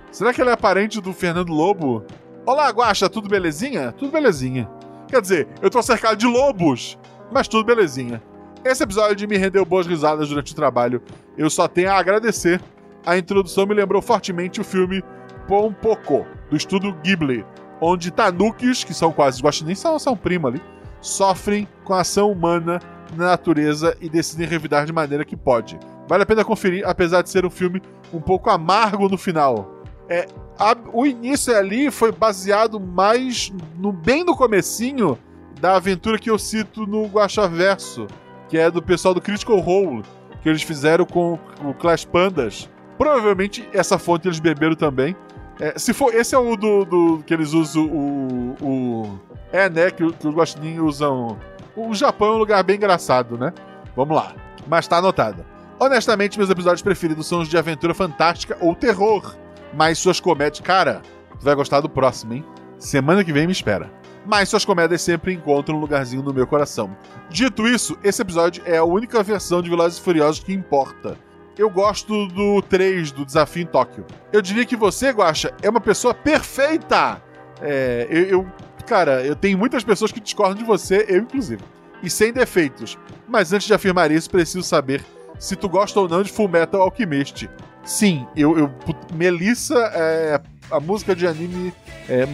Será 0.10 0.34
que 0.34 0.42
ele 0.42 0.50
é 0.50 0.56
parente 0.56 1.02
do 1.02 1.12
Fernando 1.12 1.52
Lobo? 1.52 2.06
Olá, 2.46 2.70
Guaxa, 2.70 3.10
tudo 3.10 3.28
belezinha? 3.28 3.92
Tudo 3.92 4.14
belezinha. 4.14 4.70
Quer 5.10 5.22
dizer, 5.22 5.48
eu 5.62 5.72
tô 5.72 5.82
cercado 5.82 6.18
de 6.18 6.28
lobos, 6.28 6.98
mas 7.32 7.48
tudo 7.48 7.66
belezinha. 7.66 8.22
Esse 8.64 8.84
episódio 8.84 9.28
me 9.28 9.38
rendeu 9.38 9.66
boas 9.66 9.88
risadas 9.88 10.30
durante 10.30 10.52
o 10.52 10.56
trabalho. 10.56 11.02
Eu 11.38 11.50
só 11.50 11.68
tenho 11.68 11.92
a 11.92 11.98
agradecer. 11.98 12.62
A 13.06 13.18
introdução 13.18 13.66
me 13.66 13.74
lembrou 13.74 14.02
fortemente 14.02 14.60
o 14.60 14.64
filme 14.64 15.04
Pompoko, 15.48 16.26
do 16.50 16.58
estúdio 16.58 16.94
Ghibli, 17.02 17.46
onde 17.80 18.12
tanukis, 18.12 18.84
que 18.84 18.94
são 18.94 19.12
quase 19.12 19.42
guaxinins, 19.42 19.80
são, 19.80 19.98
são 19.98 20.16
primo 20.16 20.48
ali, 20.48 20.62
sofrem 21.02 21.68
com 21.84 21.94
a 21.94 22.02
ação 22.02 22.32
humana 22.32 22.80
na 23.16 23.26
natureza 23.26 23.98
e 24.02 24.10
decidem 24.10 24.48
revidar 24.48 24.86
de 24.86 24.94
maneira 24.94 25.26
que 25.26 25.36
pode. 25.36 25.80
Vale 26.08 26.24
a 26.24 26.26
pena 26.26 26.44
conferir, 26.44 26.88
apesar 26.88 27.22
de 27.22 27.30
ser 27.30 27.46
um 27.46 27.50
filme 27.50 27.82
um 28.14 28.20
pouco 28.20 28.50
amargo 28.50 29.08
no 29.08 29.18
final. 29.18 29.84
É, 30.10 30.28
a, 30.58 30.76
o 30.92 31.06
início 31.06 31.56
ali 31.56 31.90
foi 31.90 32.12
baseado 32.12 32.80
mais 32.80 33.54
no 33.78 33.94
bem 33.94 34.24
no 34.24 34.36
comecinho 34.36 35.18
da 35.60 35.76
aventura 35.76 36.18
que 36.18 36.30
eu 36.30 36.40
cito 36.40 36.86
no 36.86 37.06
Guaxaverso, 37.06 38.08
que 38.48 38.58
é 38.58 38.70
do 38.70 38.82
pessoal 38.82 39.14
do 39.14 39.22
Critical 39.22 39.60
Role, 39.60 40.04
que 40.42 40.50
eles 40.50 40.64
fizeram 40.64 41.06
com 41.06 41.38
o 41.64 41.74
Clash 41.74 42.06
Pandas. 42.06 42.70
Provavelmente 42.98 43.68
essa 43.74 43.98
fonte 43.98 44.28
eles 44.28 44.40
beberam 44.40 44.76
também. 44.76 45.16
É, 45.60 45.78
se 45.78 45.94
for, 45.94 46.14
esse 46.14 46.34
é 46.34 46.38
o 46.38 46.56
do, 46.56 46.86
do, 46.86 47.24
que 47.26 47.34
eles 47.34 47.54
usam 47.54 47.86
o, 47.86 48.56
o 48.62 49.20
é, 49.52 49.70
né, 49.70 49.92
que, 49.92 50.10
que 50.14 50.28
os 50.28 50.34
guaxinins 50.34 50.80
usam. 50.80 51.38
O 51.76 51.94
Japão 51.94 52.30
é 52.30 52.32
um 52.36 52.38
lugar 52.38 52.64
bem 52.64 52.78
engraçado, 52.78 53.38
né? 53.38 53.54
Vamos 53.96 54.16
lá. 54.16 54.34
Mas 54.68 54.88
tá 54.88 54.98
anotado. 54.98 55.46
Honestamente, 55.80 56.38
meus 56.38 56.50
episódios 56.50 56.82
preferidos 56.82 57.28
são 57.28 57.42
os 57.42 57.50
de 57.50 57.58
aventura 57.58 57.94
fantástica 57.94 58.58
ou 58.60 58.76
terror 58.76 59.36
mas 59.74 60.00
suas 60.00 60.20
comédias. 60.20 60.66
Cara, 60.66 61.02
tu 61.40 61.46
vai 61.46 61.56
gostar 61.56 61.82
do 61.82 61.90
próximo, 61.90 62.34
hein? 62.34 62.46
Semana 62.78 63.24
que 63.24 63.34
vem 63.34 63.46
me 63.46 63.52
espera. 63.52 63.92
Mas 64.30 64.48
suas 64.48 64.64
comédias 64.64 65.02
sempre 65.02 65.34
encontram 65.34 65.76
um 65.76 65.80
lugarzinho 65.80 66.22
no 66.22 66.32
meu 66.32 66.46
coração. 66.46 66.96
Dito 67.32 67.68
isso, 67.68 67.98
esse 68.04 68.22
episódio 68.22 68.62
é 68.64 68.78
a 68.78 68.84
única 68.84 69.24
versão 69.24 69.60
de 69.60 69.72
Velozes 69.72 69.98
e 69.98 70.02
Furiosos 70.04 70.44
que 70.44 70.54
importa. 70.54 71.18
Eu 71.58 71.68
gosto 71.68 72.28
do 72.28 72.62
3, 72.62 73.12
do 73.12 73.26
Desafio 73.26 73.64
em 73.64 73.66
Tóquio. 73.66 74.06
Eu 74.32 74.40
diria 74.40 74.68
que 74.68 74.76
você, 74.76 75.10
Guacha, 75.10 75.52
é 75.64 75.70
uma 75.70 75.82
pessoa 75.82 76.14
perfeita! 76.14 77.20
É, 77.60 78.06
eu, 78.08 78.24
eu, 78.26 78.48
cara, 78.86 79.26
eu 79.26 79.36
tenho 79.36 79.58
muitas 79.58 79.84
pessoas 79.84 80.12
que 80.12 80.20
discordam 80.20 80.60
de 80.60 80.64
você, 80.64 81.08
eu 81.10 81.24
inclusive. 81.24 81.64
E 82.04 82.08
sem 82.08 82.32
defeitos. 82.32 83.00
Mas 83.28 83.52
antes 83.52 83.66
de 83.66 83.74
afirmar 83.74 84.12
isso, 84.12 84.30
preciso 84.30 84.62
saber 84.62 85.04
se 85.40 85.56
tu 85.56 85.68
gosta 85.68 86.00
ou 86.00 86.08
não 86.08 86.22
de 86.22 86.32
Full 86.32 86.50
Metal 86.50 86.80
Alchemist. 86.80 87.50
Sim, 87.84 88.28
eu. 88.36 88.56
eu 88.60 88.72
Melissa 89.12 89.92
é 89.96 90.40
a 90.70 90.80
música 90.80 91.16
de 91.16 91.26
anime 91.26 91.74
é, 92.10 92.28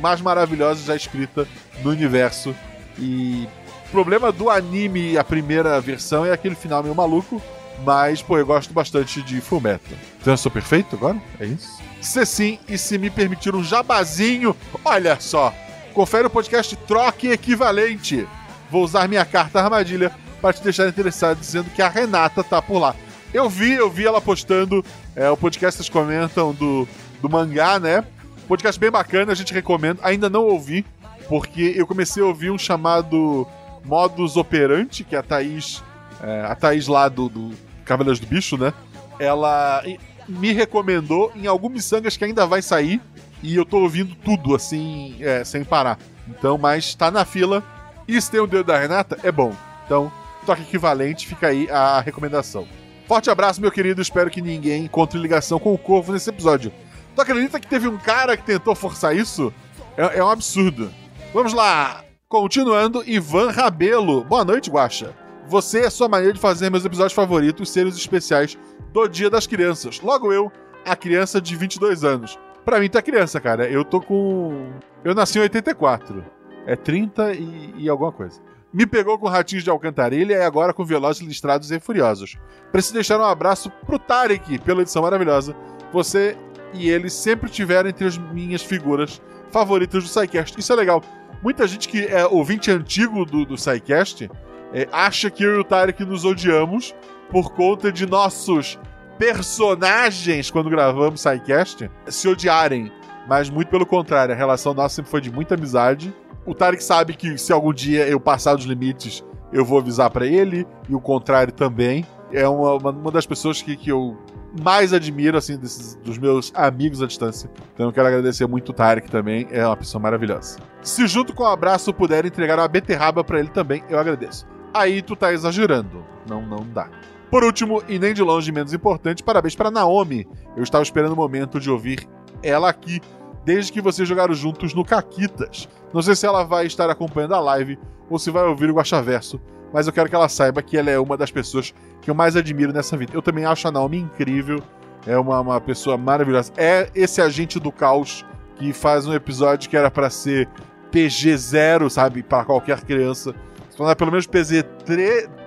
mais 0.00 0.20
maravilhosa 0.20 0.84
já 0.84 0.96
escrita 0.96 1.46
no 1.82 1.90
universo. 1.90 2.54
E 2.98 3.48
o 3.86 3.90
problema 3.90 4.30
do 4.32 4.48
anime, 4.50 5.18
a 5.18 5.24
primeira 5.24 5.80
versão, 5.80 6.24
é 6.24 6.32
aquele 6.32 6.54
final 6.54 6.82
meio 6.82 6.94
maluco. 6.94 7.42
Mas, 7.84 8.20
pô, 8.20 8.38
eu 8.38 8.46
gosto 8.46 8.72
bastante 8.72 9.22
de 9.22 9.40
Fullmetal. 9.40 9.96
Então 10.20 10.32
eu 10.32 10.36
sou 10.36 10.50
perfeito 10.50 10.96
agora? 10.96 11.16
É 11.38 11.46
isso? 11.46 11.78
Se 12.00 12.24
sim, 12.26 12.58
e 12.68 12.76
se 12.76 12.98
me 12.98 13.08
permitir 13.08 13.54
um 13.54 13.62
jabazinho, 13.62 14.56
olha 14.84 15.18
só. 15.20 15.54
Confere 15.94 16.26
o 16.26 16.30
podcast 16.30 16.74
Troque 16.76 17.28
Equivalente. 17.28 18.26
Vou 18.70 18.84
usar 18.84 19.08
minha 19.08 19.24
carta 19.24 19.60
armadilha 19.60 20.12
para 20.40 20.52
te 20.52 20.62
deixar 20.62 20.88
interessado 20.88 21.38
dizendo 21.38 21.70
que 21.70 21.82
a 21.82 21.88
Renata 21.88 22.42
tá 22.44 22.60
por 22.60 22.78
lá. 22.78 22.94
Eu 23.32 23.48
vi, 23.48 23.74
eu 23.74 23.90
vi 23.90 24.06
ela 24.06 24.20
postando. 24.20 24.84
É, 25.14 25.30
o 25.30 25.36
podcast 25.36 25.78
vocês 25.78 25.88
comentam 25.88 26.52
do, 26.52 26.88
do 27.20 27.28
mangá, 27.28 27.78
né? 27.78 28.04
Podcast 28.48 28.80
bem 28.80 28.90
bacana, 28.90 29.30
a 29.30 29.34
gente 29.34 29.52
recomenda. 29.52 30.00
Ainda 30.02 30.30
não 30.30 30.46
ouvi, 30.46 30.82
porque 31.28 31.74
eu 31.76 31.86
comecei 31.86 32.22
a 32.22 32.26
ouvir 32.26 32.50
um 32.50 32.56
chamado 32.56 33.46
Modus 33.84 34.38
Operante, 34.38 35.04
que 35.04 35.14
é 35.14 35.18
a 35.18 35.22
Thaís. 35.22 35.84
É, 36.22 36.46
a 36.46 36.54
Thaís 36.54 36.88
lá 36.88 37.10
do, 37.10 37.28
do 37.28 37.50
Cavaleiros 37.84 38.18
do 38.18 38.26
Bicho, 38.26 38.56
né? 38.56 38.72
Ela 39.18 39.84
me 40.26 40.52
recomendou 40.52 41.30
em 41.36 41.46
algumas 41.46 41.76
miçangas 41.76 42.16
que 42.16 42.24
ainda 42.24 42.46
vai 42.46 42.62
sair. 42.62 43.02
E 43.42 43.54
eu 43.54 43.66
tô 43.66 43.80
ouvindo 43.80 44.14
tudo, 44.14 44.54
assim, 44.54 45.16
é, 45.20 45.44
sem 45.44 45.62
parar. 45.62 45.98
Então, 46.26 46.56
mas 46.56 46.94
tá 46.94 47.10
na 47.10 47.26
fila. 47.26 47.62
E 48.08 48.18
se 48.18 48.30
tem 48.30 48.40
o 48.40 48.46
dedo 48.46 48.64
da 48.64 48.78
Renata, 48.78 49.18
é 49.22 49.30
bom. 49.30 49.52
Então, 49.84 50.10
toque 50.46 50.62
equivalente, 50.62 51.26
fica 51.26 51.48
aí 51.48 51.68
a 51.70 52.00
recomendação. 52.00 52.66
Forte 53.06 53.28
abraço, 53.28 53.60
meu 53.60 53.70
querido. 53.70 54.00
Espero 54.00 54.30
que 54.30 54.40
ninguém 54.40 54.84
encontre 54.84 55.18
ligação 55.18 55.58
com 55.58 55.74
o 55.74 55.78
Corvo 55.78 56.14
nesse 56.14 56.30
episódio. 56.30 56.72
Tu 57.18 57.22
acredita 57.22 57.58
que 57.58 57.66
teve 57.66 57.88
um 57.88 57.98
cara 57.98 58.36
que 58.36 58.44
tentou 58.44 58.76
forçar 58.76 59.16
isso? 59.16 59.52
É, 59.96 60.18
é 60.18 60.24
um 60.24 60.30
absurdo. 60.30 60.88
Vamos 61.34 61.52
lá. 61.52 62.04
Continuando, 62.28 63.02
Ivan 63.04 63.50
Rabelo. 63.50 64.22
Boa 64.22 64.44
noite, 64.44 64.70
Guaxa. 64.70 65.12
Você 65.48 65.80
é 65.80 65.90
sua 65.90 66.08
maneira 66.08 66.34
de 66.34 66.38
fazer 66.38 66.70
meus 66.70 66.84
episódios 66.84 67.12
favoritos 67.12 67.72
serem 67.72 67.88
os 67.88 67.96
especiais 67.96 68.56
do 68.92 69.08
Dia 69.08 69.28
das 69.28 69.48
Crianças. 69.48 70.00
Logo 70.00 70.32
eu, 70.32 70.52
a 70.84 70.94
criança 70.94 71.40
de 71.40 71.56
22 71.56 72.04
anos. 72.04 72.38
Pra 72.64 72.78
mim 72.78 72.88
tá 72.88 73.02
criança, 73.02 73.40
cara. 73.40 73.68
Eu 73.68 73.84
tô 73.84 74.00
com. 74.00 74.70
Eu 75.02 75.12
nasci 75.12 75.40
em 75.40 75.42
84. 75.42 76.24
É 76.68 76.76
30 76.76 77.32
e, 77.32 77.74
e 77.78 77.88
alguma 77.88 78.12
coisa. 78.12 78.40
Me 78.72 78.86
pegou 78.86 79.18
com 79.18 79.26
ratinhos 79.26 79.64
de 79.64 79.70
alcantarilha 79.70 80.34
e 80.34 80.42
agora 80.42 80.72
com 80.72 80.84
velozes 80.84 81.26
listrados 81.26 81.72
e 81.72 81.80
furiosos. 81.80 82.36
Preciso 82.70 82.94
deixar 82.94 83.18
um 83.18 83.24
abraço 83.24 83.72
pro 83.84 83.98
Tarek 83.98 84.60
pela 84.60 84.82
edição 84.82 85.02
maravilhosa. 85.02 85.56
Você 85.92 86.36
e 86.74 86.88
ele 86.88 87.08
sempre 87.10 87.50
tiveram 87.50 87.88
entre 87.88 88.06
as 88.06 88.18
minhas 88.18 88.62
figuras 88.62 89.20
favoritas 89.50 90.02
do 90.02 90.08
SciCast. 90.08 90.58
Isso 90.58 90.72
é 90.72 90.76
legal. 90.76 91.02
Muita 91.42 91.66
gente 91.66 91.88
que 91.88 92.04
é 92.04 92.26
ouvinte 92.26 92.70
antigo 92.70 93.24
do, 93.24 93.44
do 93.44 93.56
SciCast 93.56 94.30
é, 94.72 94.88
acha 94.92 95.30
que 95.30 95.42
eu 95.42 95.56
e 95.56 95.58
o 95.58 95.64
Tarek 95.64 96.04
nos 96.04 96.24
odiamos 96.24 96.94
por 97.30 97.52
conta 97.52 97.92
de 97.92 98.06
nossos 98.06 98.78
personagens, 99.18 100.50
quando 100.50 100.70
gravamos 100.70 101.20
SciCast, 101.20 101.90
se 102.06 102.28
odiarem. 102.28 102.92
Mas 103.28 103.50
muito 103.50 103.68
pelo 103.68 103.84
contrário, 103.84 104.34
a 104.34 104.36
relação 104.36 104.72
nossa 104.72 104.96
sempre 104.96 105.10
foi 105.10 105.20
de 105.20 105.30
muita 105.30 105.54
amizade. 105.54 106.14
O 106.46 106.54
Tarek 106.54 106.82
sabe 106.82 107.14
que 107.14 107.36
se 107.36 107.52
algum 107.52 107.72
dia 107.72 108.08
eu 108.08 108.18
passar 108.18 108.54
dos 108.54 108.64
limites, 108.64 109.24
eu 109.52 109.64
vou 109.64 109.78
avisar 109.78 110.10
para 110.10 110.26
ele, 110.26 110.66
e 110.88 110.94
o 110.94 111.00
contrário 111.00 111.52
também. 111.52 112.06
É 112.32 112.48
uma, 112.48 112.74
uma, 112.74 112.90
uma 112.90 113.10
das 113.10 113.26
pessoas 113.26 113.60
que, 113.60 113.76
que 113.76 113.90
eu 113.90 114.16
mais 114.62 114.92
admiro, 114.92 115.36
assim, 115.36 115.56
desses, 115.56 115.94
dos 115.96 116.18
meus 116.18 116.52
amigos 116.54 117.02
à 117.02 117.06
distância. 117.06 117.50
Então 117.74 117.86
eu 117.86 117.92
quero 117.92 118.08
agradecer 118.08 118.46
muito 118.46 118.70
o 118.70 118.72
Tarek 118.72 119.10
também, 119.10 119.46
é 119.50 119.66
uma 119.66 119.76
pessoa 119.76 120.00
maravilhosa. 120.00 120.58
Se 120.82 121.06
junto 121.06 121.34
com 121.34 121.42
o 121.42 121.46
abraço 121.46 121.92
puder 121.92 122.24
entregar 122.24 122.58
uma 122.58 122.68
beterraba 122.68 123.22
para 123.22 123.38
ele 123.38 123.50
também, 123.50 123.82
eu 123.88 123.98
agradeço. 123.98 124.46
Aí 124.72 125.02
tu 125.02 125.16
tá 125.16 125.32
exagerando. 125.32 126.04
Não, 126.28 126.42
não 126.42 126.66
dá. 126.72 126.88
Por 127.30 127.44
último, 127.44 127.82
e 127.88 127.98
nem 127.98 128.14
de 128.14 128.22
longe 128.22 128.50
menos 128.50 128.72
importante, 128.72 129.22
parabéns 129.22 129.54
para 129.54 129.70
Naomi. 129.70 130.26
Eu 130.56 130.62
estava 130.62 130.82
esperando 130.82 131.12
o 131.12 131.16
momento 131.16 131.60
de 131.60 131.70
ouvir 131.70 132.08
ela 132.42 132.70
aqui, 132.70 133.00
desde 133.44 133.72
que 133.72 133.82
vocês 133.82 134.08
jogaram 134.08 134.32
juntos 134.32 134.72
no 134.72 134.84
Caquitas. 134.84 135.68
Não 135.92 136.00
sei 136.00 136.14
se 136.14 136.26
ela 136.26 136.44
vai 136.44 136.66
estar 136.66 136.88
acompanhando 136.88 137.34
a 137.34 137.40
live 137.40 137.78
ou 138.08 138.18
se 138.18 138.30
vai 138.30 138.44
ouvir 138.44 138.70
o 138.70 138.74
Guaxaverso, 138.74 139.40
mas 139.72 139.86
eu 139.86 139.92
quero 139.92 140.08
que 140.08 140.14
ela 140.14 140.28
saiba 140.28 140.62
que 140.62 140.76
ela 140.76 140.90
é 140.90 140.98
uma 140.98 141.16
das 141.16 141.30
pessoas 141.30 141.74
que 142.00 142.10
eu 142.10 142.14
mais 142.14 142.36
admiro 142.36 142.72
nessa 142.72 142.96
vida. 142.96 143.12
Eu 143.14 143.22
também 143.22 143.44
acho 143.44 143.68
a 143.68 143.72
Naomi 143.72 143.98
incrível, 143.98 144.62
é 145.06 145.16
uma, 145.16 145.40
uma 145.40 145.60
pessoa 145.60 145.96
maravilhosa. 145.96 146.52
É 146.56 146.90
esse 146.94 147.20
agente 147.20 147.58
do 147.58 147.70
caos 147.70 148.24
que 148.56 148.72
faz 148.72 149.06
um 149.06 149.14
episódio 149.14 149.68
que 149.70 149.76
era 149.76 149.90
para 149.90 150.10
ser 150.10 150.48
PG0, 150.90 151.88
sabe, 151.88 152.22
para 152.22 152.44
qualquer 152.44 152.80
criança. 152.82 153.34
Se 153.70 153.76
tornar 153.76 153.94
pelo 153.96 154.10
menos 154.10 154.26
PG 154.26 154.64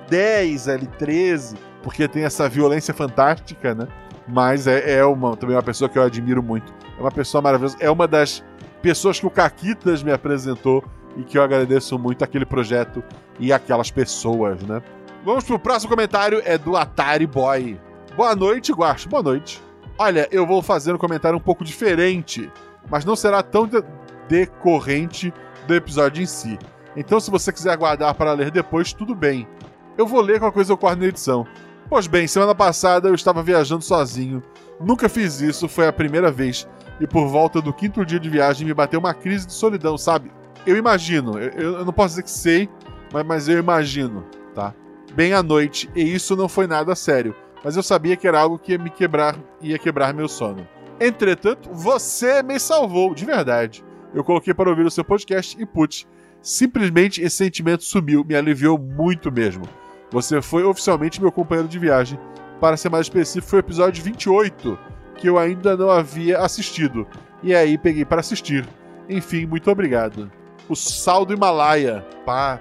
10, 0.09 0.67
L13, 0.67 1.57
porque 1.83 2.07
tem 2.07 2.23
essa 2.23 2.47
violência 2.47 2.93
fantástica, 2.93 3.73
né? 3.73 3.87
Mas 4.27 4.67
é, 4.67 4.97
é 4.97 5.05
uma, 5.05 5.35
também 5.35 5.55
uma 5.55 5.63
pessoa 5.63 5.89
que 5.89 5.97
eu 5.97 6.03
admiro 6.03 6.41
muito. 6.41 6.73
É 6.97 7.01
uma 7.01 7.11
pessoa 7.11 7.41
maravilhosa. 7.41 7.75
É 7.79 7.89
uma 7.89 8.07
das 8.07 8.43
pessoas 8.81 9.19
que 9.19 9.25
o 9.25 9.29
Caquitas 9.29 10.01
me 10.03 10.11
apresentou 10.11 10.83
e 11.17 11.23
que 11.23 11.37
eu 11.37 11.43
agradeço 11.43 11.97
muito 11.97 12.23
aquele 12.23 12.45
projeto 12.45 13.03
e 13.39 13.51
aquelas 13.51 13.91
pessoas, 13.91 14.61
né? 14.63 14.81
Vamos 15.23 15.43
pro 15.43 15.59
próximo 15.59 15.89
comentário, 15.89 16.41
é 16.45 16.57
do 16.57 16.75
Atari 16.75 17.27
Boy. 17.27 17.79
Boa 18.15 18.35
noite, 18.35 18.73
Guacho. 18.73 19.07
Boa 19.07 19.21
noite. 19.21 19.61
Olha, 19.97 20.27
eu 20.31 20.47
vou 20.47 20.61
fazer 20.61 20.93
um 20.93 20.97
comentário 20.97 21.37
um 21.37 21.41
pouco 21.41 21.63
diferente, 21.63 22.51
mas 22.89 23.05
não 23.05 23.15
será 23.15 23.43
tão 23.43 23.67
de 23.67 23.83
decorrente 24.27 25.33
do 25.67 25.75
episódio 25.75 26.23
em 26.23 26.25
si. 26.25 26.57
Então, 26.95 27.19
se 27.19 27.29
você 27.29 27.51
quiser 27.51 27.71
aguardar 27.71 28.13
para 28.15 28.33
ler 28.33 28.51
depois, 28.51 28.93
tudo 28.93 29.13
bem. 29.13 29.47
Eu 29.97 30.07
vou 30.07 30.21
ler 30.21 30.39
qualquer 30.39 30.55
coisa 30.55 30.73
eu 30.73 30.77
corto 30.77 30.99
na 30.99 31.05
edição. 31.05 31.45
Pois 31.87 32.07
bem, 32.07 32.25
semana 32.25 32.55
passada 32.55 33.09
eu 33.09 33.13
estava 33.15 33.43
viajando 33.43 33.83
sozinho. 33.83 34.41
Nunca 34.79 35.07
fiz 35.07 35.41
isso, 35.41 35.67
foi 35.67 35.87
a 35.87 35.93
primeira 35.93 36.31
vez. 36.31 36.67
E 36.99 37.05
por 37.05 37.27
volta 37.27 37.61
do 37.61 37.73
quinto 37.73 38.05
dia 38.05 38.19
de 38.19 38.29
viagem 38.29 38.65
me 38.65 38.73
bateu 38.73 38.99
uma 38.99 39.13
crise 39.13 39.45
de 39.45 39.53
solidão, 39.53 39.97
sabe? 39.97 40.31
Eu 40.65 40.77
imagino, 40.77 41.39
eu, 41.39 41.79
eu 41.79 41.85
não 41.85 41.93
posso 41.93 42.09
dizer 42.09 42.23
que 42.23 42.31
sei, 42.31 42.69
mas, 43.11 43.25
mas 43.25 43.47
eu 43.47 43.57
imagino, 43.57 44.25
tá? 44.53 44.73
Bem 45.13 45.33
à 45.33 45.41
noite, 45.41 45.89
e 45.95 46.01
isso 46.01 46.35
não 46.35 46.47
foi 46.47 46.67
nada 46.67 46.95
sério, 46.95 47.35
mas 47.63 47.75
eu 47.75 47.83
sabia 47.83 48.15
que 48.15 48.27
era 48.27 48.39
algo 48.39 48.59
que 48.59 48.71
ia 48.73 48.77
me 48.77 48.89
quebrar, 48.89 49.35
ia 49.59 49.79
quebrar 49.79 50.13
meu 50.13 50.27
sono. 50.27 50.67
Entretanto, 50.99 51.69
você 51.73 52.43
me 52.43 52.59
salvou, 52.59 53.13
de 53.15 53.25
verdade. 53.25 53.83
Eu 54.13 54.23
coloquei 54.23 54.53
para 54.53 54.69
ouvir 54.69 54.85
o 54.85 54.91
seu 54.91 55.03
podcast 55.03 55.59
e, 55.59 55.65
putz, 55.65 56.07
simplesmente 56.41 57.21
esse 57.21 57.37
sentimento 57.37 57.83
sumiu, 57.83 58.23
me 58.23 58.35
aliviou 58.35 58.77
muito 58.77 59.31
mesmo. 59.31 59.63
Você 60.11 60.41
foi 60.41 60.63
oficialmente 60.63 61.19
meu 61.19 61.31
companheiro 61.31 61.67
de 61.67 61.79
viagem. 61.79 62.19
Para 62.59 62.77
ser 62.77 62.89
mais 62.89 63.07
específico, 63.07 63.49
foi 63.49 63.59
o 63.59 63.61
episódio 63.61 64.03
28, 64.03 64.77
que 65.17 65.27
eu 65.27 65.39
ainda 65.39 65.75
não 65.75 65.89
havia 65.89 66.37
assistido. 66.39 67.07
E 67.41 67.55
aí 67.55 67.77
peguei 67.77 68.05
para 68.05 68.19
assistir. 68.19 68.67
Enfim, 69.09 69.47
muito 69.47 69.71
obrigado 69.71 70.31
o 70.71 70.75
Sal 70.75 71.25
do 71.25 71.33
Himalaia, 71.33 72.05
pá. 72.25 72.59